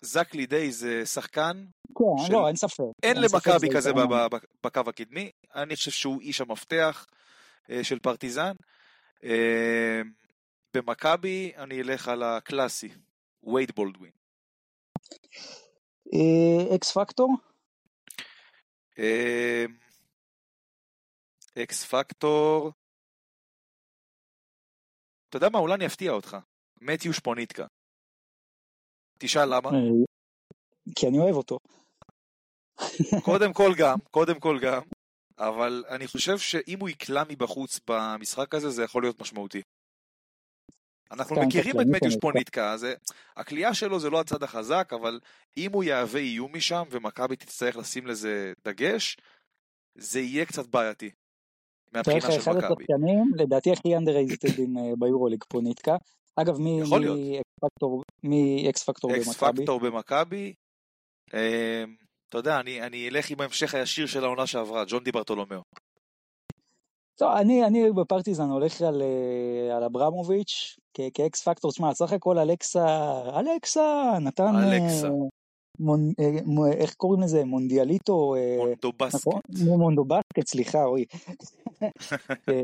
[0.00, 1.64] זק לידי זה שחקן
[2.00, 2.32] כן, של...
[2.32, 2.84] לא, אין ספק.
[3.02, 3.92] אין למכבי כזה
[4.64, 7.06] בקו הקדמי, אני חושב שהוא איש המפתח
[7.70, 8.52] אה, של פרטיזן.
[9.24, 10.00] אה,
[10.74, 12.88] במכבי אני אלך על הקלאסי,
[13.42, 14.12] וייד בולדווין.
[16.14, 17.36] אה, אקס פקטור?
[21.62, 22.72] אקס פקטור.
[25.28, 26.36] אתה יודע מה, אולי אני אפתיע אותך.
[26.80, 27.66] מתיו שפוניטקה.
[29.18, 29.70] תשאל למה.
[30.96, 31.58] כי אני אוהב אותו.
[33.22, 34.82] קודם כל גם, קודם כל גם,
[35.38, 39.62] אבל אני חושב שאם הוא יקלע מבחוץ במשחק הזה, זה יכול להיות משמעותי.
[41.10, 42.94] אנחנו מכירים את מתיוש פוניטקה, זה,
[43.36, 45.20] הכלייה שלו זה לא הצד החזק, אבל
[45.56, 49.16] אם הוא יהווה איום משם ומכבי תצטרך לשים לזה דגש,
[49.94, 51.10] זה יהיה קצת בעייתי.
[51.92, 52.40] מהבחינה של מכבי.
[52.40, 55.96] אחד השחקנים, לדעתי הכי underrated ים אה, ביורוליג פוניטקה.
[56.36, 56.80] אגב, מי
[58.70, 59.30] X factor במכבי?
[59.30, 60.54] X factor במכבי.
[62.30, 65.60] אתה יודע, אני, אני אלך עם ההמשך הישיר של העונה שעברה, ג'ון די ברטולומיאו.
[67.18, 70.76] טוב, אני, אני בפרטיזן הולך על, אה, על אברמוביץ'
[71.14, 72.86] כ X factor, תשמע, סך הכל אלכסה,
[73.38, 75.08] אלכסה, נתן, אלכסה.
[75.80, 77.44] מונ- אה, איך קוראים לזה?
[77.44, 78.34] מונדיאליטו?
[78.34, 79.14] אה, מונדובסקט.
[79.26, 79.40] נכון?
[79.78, 81.04] מונדו בסקט, סליחה, אוי.
[82.48, 82.60] אה,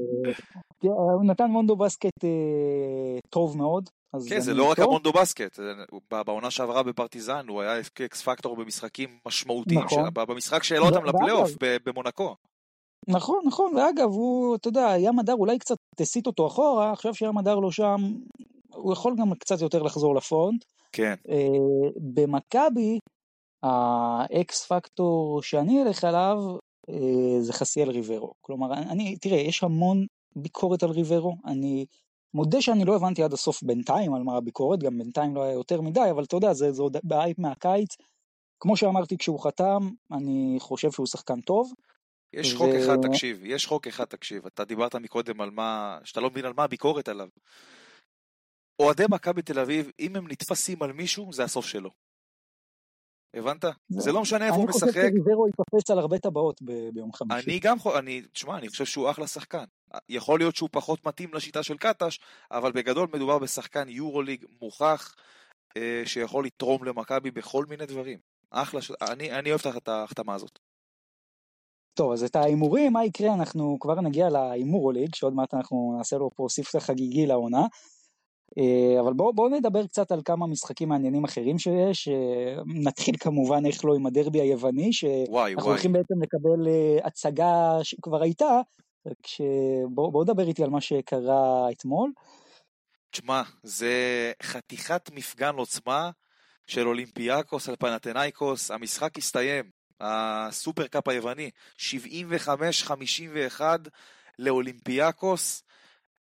[0.80, 3.90] כן, הוא נתן מונדו בסקט אה, טוב מאוד.
[4.28, 4.78] כן, זה לא רק.
[4.78, 5.58] המונדובסקט,
[6.10, 10.08] בעונה שעברה בפרטיזן הוא היה X factor במשחקים משמעותיים, נכון.
[10.14, 12.34] במשחק שהעלה אותם לפלייאוף במונקו.
[13.08, 17.38] נכון, נכון, ואגב, הוא, אתה יודע, ים הדר אולי קצת הסיט אותו אחורה, עכשיו שים
[17.38, 17.96] הדר לא שם,
[18.76, 20.64] הוא יכול גם קצת יותר לחזור לפרונט.
[20.92, 22.98] כן, אה, במכבי,
[23.62, 26.38] האקס פקטור שאני אלך עליו
[26.90, 28.32] אה, זה חסיאל ריברו.
[28.40, 30.06] כלומר, אני, תראה, יש המון
[30.36, 31.86] ביקורת על ריברו, אני
[32.34, 35.80] מודה שאני לא הבנתי עד הסוף בינתיים על מה הביקורת, גם בינתיים לא היה יותר
[35.80, 37.96] מדי, אבל אתה יודע, זה, זה עוד באייפ מהקיץ.
[38.60, 41.72] כמו שאמרתי כשהוא חתם, אני חושב שהוא שחקן טוב.
[42.32, 46.20] יש ו- חוק אחד, תקשיב, יש חוק אחד, תקשיב, אתה דיברת מקודם על מה, שאתה
[46.20, 47.28] לא מבין על מה הביקורת עליו.
[48.80, 51.90] אוהדי מכבי תל אביב, אם הם נתפסים על מישהו, זה הסוף שלו.
[53.34, 53.64] הבנת?
[53.88, 56.62] זה לא משנה איפה הוא אני חושב משחק, שריברו ייתפס על הרבה טבעות
[56.92, 57.50] ביום חמישי.
[57.50, 59.64] אני גם, חו- אני, תשמע, אני חושב שהוא אחלה שחקן.
[60.08, 62.18] יכול להיות שהוא פחות מתאים לשיטה של קטש,
[62.50, 65.14] אבל בגדול מדובר בשחקן יורוליג מוכח,
[65.76, 68.18] אה, שיכול לתרום למכבי בכל מיני דברים.
[68.50, 68.80] אחלה.
[69.10, 70.58] אני, אני אוהב את ההחתמה הזאת.
[71.94, 73.34] טוב, אז את ההימורים, מה יקרה?
[73.34, 77.62] אנחנו כבר נגיע להימור ליג, שעוד מעט אנחנו נעשה לו פה ספתח חגיגי לעונה.
[78.58, 82.08] אה, אבל בואו בוא נדבר קצת על כמה משחקים מעניינים אחרים שיש.
[82.08, 85.62] אה, נתחיל כמובן, איך לא, עם הדרבי היווני, שאנחנו.
[85.62, 88.60] הולכים בעצם לקבל אה, הצגה שכבר הייתה.
[89.22, 89.40] כש...
[89.90, 92.12] בואו בוא נדבר איתי על מה שקרה אתמול.
[93.10, 96.10] תשמע, זה חתיכת מפגן עוצמה
[96.66, 98.70] של אולימפיאקוס על פנתנאיקוס.
[98.70, 99.64] המשחק הסתיים,
[100.00, 103.60] הסופרקאפ היווני, 75-51
[104.38, 105.62] לאולימפיאקוס.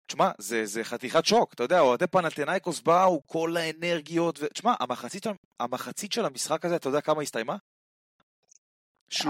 [0.08, 4.46] תשמע, זה, זה חתיכת שוק, אתה יודע, אוהדי פנתנאיקוס באו, כל האנרגיות, ו...
[4.54, 5.26] תשמע, המחצית,
[5.60, 7.56] המחצית של המשחק הזה, אתה יודע כמה הסתיימה?
[9.14, 9.24] 37-11.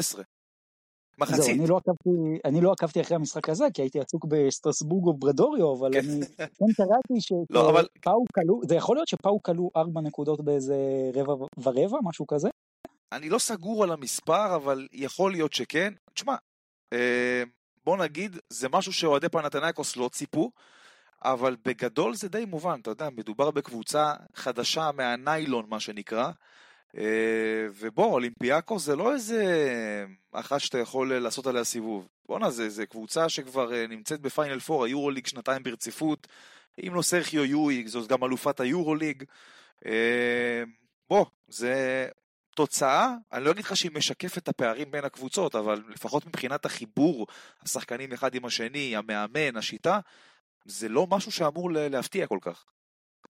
[0.00, 0.24] זהו,
[1.18, 1.56] מחצית.
[1.58, 2.10] אני לא, עקבתי,
[2.44, 5.98] אני לא עקבתי אחרי המשחק הזה, כי הייתי עסוק בסטרסבורגו ברדוריו, אבל כן.
[6.08, 10.76] אני כן קראתי לא, אבל- שפאו כלו, זה יכול להיות שפאו כלו ארבע נקודות באיזה
[11.14, 12.48] רבע ורבע, משהו כזה?
[13.12, 15.92] אני לא סגור על המספר, אבל יכול להיות שכן.
[16.14, 16.36] תשמע,
[16.92, 17.42] אה,
[17.84, 20.50] בוא נגיד, זה משהו שאוהדי פנתנאיקוס לא ציפו,
[21.24, 26.30] אבל בגדול זה די מובן, אתה יודע, מדובר בקבוצה חדשה מהניילון, מה שנקרא,
[26.98, 29.44] אה, ובוא, אולימפיאקוס זה לא איזה
[30.32, 32.08] אחת שאתה יכול לעשות עליה סיבוב.
[32.26, 36.26] בואנה, זה, זה קבוצה שכבר אה, נמצאת בפיינל 4, היורוליג שנתיים ברציפות,
[36.86, 39.24] אם לא סרחיו יואי, זאת גם אלופת היורוליג.
[39.86, 40.62] אה,
[41.10, 42.08] בוא, זה
[42.54, 47.26] תוצאה, אני לא אגיד לך שהיא משקפת את הפערים בין הקבוצות, אבל לפחות מבחינת החיבור,
[47.62, 50.00] השחקנים אחד עם השני, המאמן, השיטה,
[50.64, 52.64] זה לא משהו שאמור להפתיע כל כך.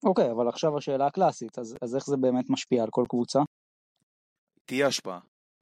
[0.04, 3.40] אוקיי, אבל עכשיו השאלה הקלאסית, אז, אז איך זה באמת משפיע על כל קבוצה?
[4.64, 5.18] תהיה השפעה.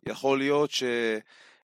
[0.06, 0.70] יכול להיות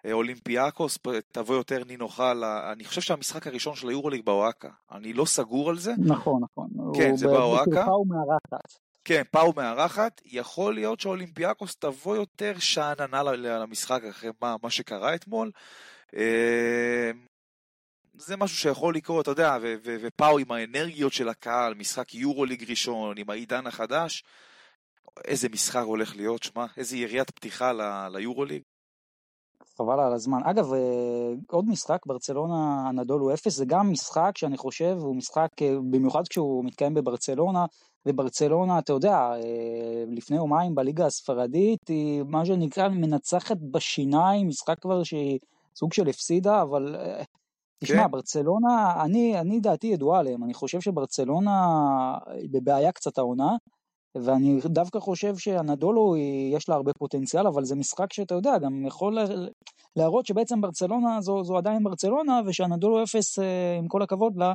[0.05, 0.99] שאולימפיאקוס
[1.32, 4.70] תבוא יותר נינוחה, ל- אני חושב שהמשחק הראשון של היורוליג באוהקה.
[4.92, 5.92] אני לא סגור על זה.
[5.99, 6.68] נכון, נכון.
[6.97, 7.70] כן, הוא זה ב- באוהקה.
[7.70, 8.84] בקרבה ומארחת.
[9.05, 15.50] כן, פאו מארחת, יכול להיות שאולימפיאקוס תבוא יותר שאננה למשחק אחרי מה, מה שקרה אתמול.
[16.16, 17.11] אה,
[18.18, 23.30] זה משהו שיכול לקרות, אתה יודע, ופאו עם האנרגיות של הקהל, משחק יורוליג ראשון, עם
[23.30, 24.24] העידן החדש,
[25.24, 28.62] איזה משחק הולך להיות, שמע, איזה יריית פתיחה ל- ליורוליג.
[29.78, 30.38] חבל על הזמן.
[30.44, 30.78] אגב, אה,
[31.46, 36.64] עוד משחק, ברצלונה אנדולו אפס, זה גם משחק שאני חושב הוא משחק, אה, במיוחד כשהוא
[36.64, 37.64] מתקיים בברצלונה,
[38.07, 45.02] וברצלונה, אתה יודע, אה, לפני יומיים בליגה הספרדית, היא מה שנקרא מנצחת בשיניים, משחק כבר
[45.02, 45.39] שהיא
[45.76, 47.22] סוג של הפסידה, אבל אה,
[47.85, 48.10] תשמע, כן.
[48.10, 51.68] ברצלונה, אני, אני דעתי ידועה עליהם, אני חושב שברצלונה
[52.26, 53.56] היא בבעיה קצת העונה.
[54.22, 56.16] ואני דווקא חושב שאנדולו
[56.52, 59.48] יש לה הרבה פוטנציאל, אבל זה משחק שאתה יודע, גם יכול לה-
[59.97, 64.52] להראות שבעצם ברצלונה זו, זו עדיין ברצלונה, ושאנדולו אפס, אה, עם כל הכבוד לה,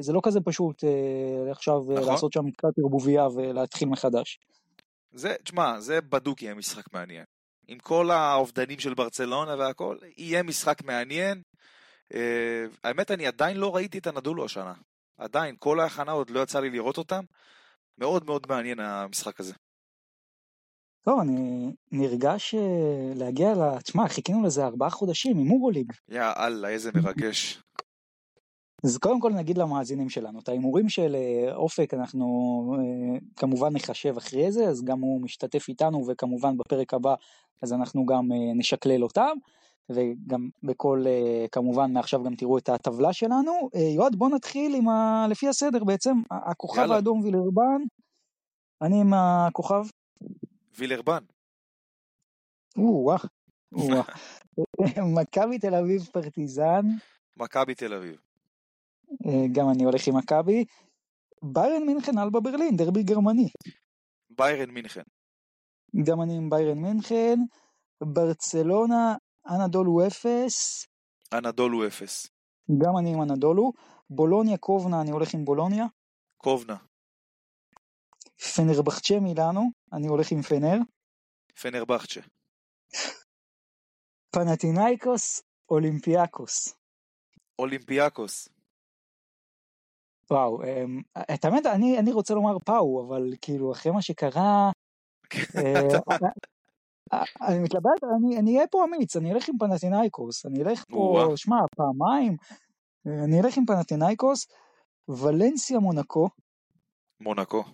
[0.00, 2.12] זה לא כזה פשוט אה, עכשיו אה, נכון.
[2.12, 4.38] לעשות שם קצת ערבוביה ולהתחיל מחדש.
[5.12, 7.24] זה, תשמע, זה בדוק יהיה משחק מעניין.
[7.68, 11.42] עם כל האובדנים של ברצלונה והכל, יהיה משחק מעניין.
[12.14, 14.74] אה, האמת, אני עדיין לא ראיתי את הנדולו השנה.
[15.18, 17.24] עדיין, כל ההכנה עוד לא יצא לי לראות אותם.
[17.98, 19.54] מאוד מאוד מעניין המשחק הזה.
[21.02, 22.54] טוב, אני נרגש
[23.14, 23.80] להגיע ל...
[23.80, 25.92] תשמע, חיכינו לזה ארבעה חודשים עם אורוליג.
[26.08, 27.62] יא אללה, איזה מרגש.
[28.84, 32.26] אז קודם כל נגיד למאזינים שלנו, את ההימורים של אה, אופק אנחנו
[32.78, 37.14] אה, כמובן נחשב אחרי זה, אז גם הוא משתתף איתנו וכמובן בפרק הבא
[37.62, 39.36] אז אנחנו גם אה, נשקלל אותם,
[39.90, 41.04] וגם בכל,
[41.52, 43.70] כמובן מעכשיו גם תראו את הטבלה שלנו.
[43.94, 45.26] יועד בוא נתחיל עם ה...
[45.30, 46.94] לפי הסדר בעצם, הכוכב יאללה.
[46.94, 47.82] האדום וילרבן,
[48.82, 49.86] אני עם הכוכב,
[50.78, 51.24] וילרבן.
[52.78, 53.16] או-אה,
[53.72, 54.02] או-אה.
[55.20, 56.82] מכבי תל אביב פרטיזן,
[57.36, 58.25] מכבי תל אביב.
[59.26, 60.64] אה, גם אני הולך עם מכבי.
[61.42, 63.48] ביירן מינכן אלבה ברלין, דרבי גרמני.
[64.30, 65.02] ביירן מינכן.
[66.04, 67.38] גם אני עם ביירן מינכן.
[68.00, 69.14] ברצלונה,
[69.50, 70.86] אנדולו אפס.
[71.32, 72.26] אנדולו אפס.
[72.82, 73.72] גם אני עם אנדולו.
[74.10, 75.86] בולוניה קובנה, אני הולך עם בולוניה.
[76.36, 76.76] קובנה.
[78.56, 80.76] פנרבחצ'ה מילאנו, אני הולך עם פנר.
[81.62, 82.20] פנרבחצ'ה.
[84.30, 86.74] פנטינאיקוס, אולימפיאקוס.
[87.58, 88.48] אולימפיאקוס.
[90.30, 91.00] וואו, אמ,
[91.34, 94.70] את האמת, אני, אני רוצה לומר פאו, אבל כאילו, אחרי מה שקרה,
[95.56, 95.98] אה,
[97.12, 98.04] אה, אני מתלבט,
[98.38, 101.32] אני, אהיה פה אמיץ, אני אלך עם פנטינאיקוס, אני אלך פה.
[101.36, 102.36] שמע, פעמיים,
[103.06, 104.46] אה, אני אלך עם פנטינאיקוס,
[105.08, 106.28] ולנסיה מונקו,
[107.20, 107.64] מונקו.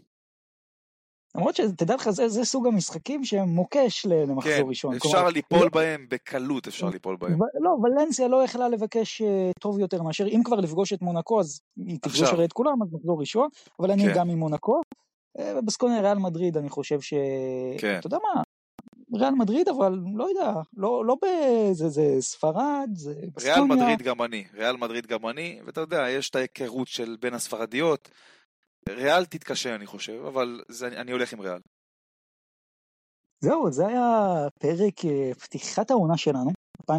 [1.36, 4.94] למרות שתדע לך, זה, זה סוג המשחקים שהם מוקש למחזור כן, ראשון.
[4.94, 7.40] אפשר כלומר, ליפול לא- בהם, בקלות אפשר ליפול בהם.
[7.40, 11.40] ו- לא, ולנסיה לא יכלה לבקש אה, טוב יותר מאשר, אם כבר לפגוש את מונקו,
[11.40, 12.22] אז היא תפגוש.
[12.22, 13.48] הרי את כולם, אז מחזור ראשון,
[13.80, 14.12] אבל אני כן.
[14.14, 14.80] גם עם מונקו.
[15.38, 17.14] אה, ובסקוניה ריאל מדריד, אני חושב ש...
[17.78, 17.98] כן.
[17.98, 18.42] אתה יודע מה,
[19.18, 23.54] ריאל מדריד, אבל לא יודע, לא, לא באיזה, זה ספרד, זה בסקוניה.
[23.54, 27.34] ריאל מדריד גם אני, ריאל מדריד גם אני, ואתה יודע, יש את ההיכרות של בין
[27.34, 28.08] הספרדיות.
[28.88, 31.60] ריאל תתקשה אני חושב, אבל זה, אני הולך עם ריאל.
[33.40, 36.50] זהו, זה היה פרק אה, פתיחת העונה שלנו,
[36.82, 36.94] 2023-2024,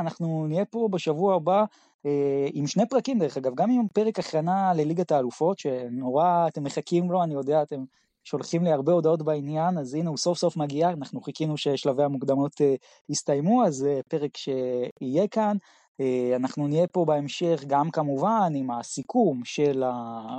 [0.00, 1.64] אנחנו נהיה פה בשבוע הבא
[2.06, 7.10] אה, עם שני פרקים דרך אגב, גם עם פרק הכנה לליגת האלופות, שנורא אתם מחכים
[7.10, 7.84] לו, אני יודע, אתם
[8.24, 12.60] שולחים לי הרבה הודעות בעניין, אז הנה הוא סוף סוף מגיע, אנחנו חיכינו ששלבי המוקדמות
[12.60, 12.74] אה,
[13.08, 15.56] יסתיימו, אז פרק שיהיה כאן.
[16.00, 19.82] אה, אנחנו נהיה פה בהמשך גם כמובן עם הסיכום של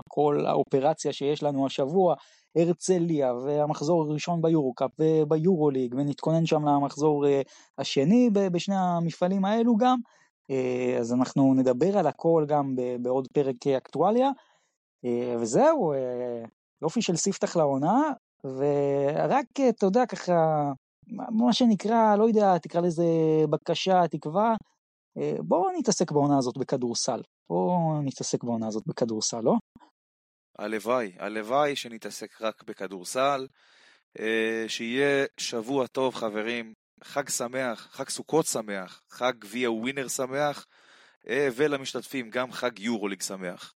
[0.10, 2.15] כל האופרציה שיש לנו השבוע,
[2.56, 7.41] הרצליה והמחזור הראשון ביורו-קאפ וביורו-ליג ונתכונן שם למחזור אה,
[7.77, 9.98] השני בשני המפעלים האלו גם.
[10.52, 14.30] אה, אז אנחנו נדבר על הכל גם בעוד פרק אקטואליה.
[15.40, 15.94] וזהו,
[16.82, 18.11] יופי של ספתח לעונה,
[18.44, 20.72] ורק, אתה יודע, ככה,
[21.07, 23.06] מה שנקרא, לא יודע, תקרא לזה
[23.49, 24.56] בקשה, תקווה,
[25.40, 27.22] בואו נתעסק בעונה הזאת בכדורסל.
[27.50, 29.54] בואו נתעסק בעונה הזאת בכדורסל, לא?
[30.60, 33.48] הלוואי, הלוואי שנתעסק רק בכדורסל,
[34.20, 36.74] אה, שיהיה שבוע טוב חברים,
[37.04, 40.66] חג שמח, חג סוכות שמח, חג גביע ווינר שמח,
[41.28, 43.74] אה, ולמשתתפים גם חג יורוליג שמח.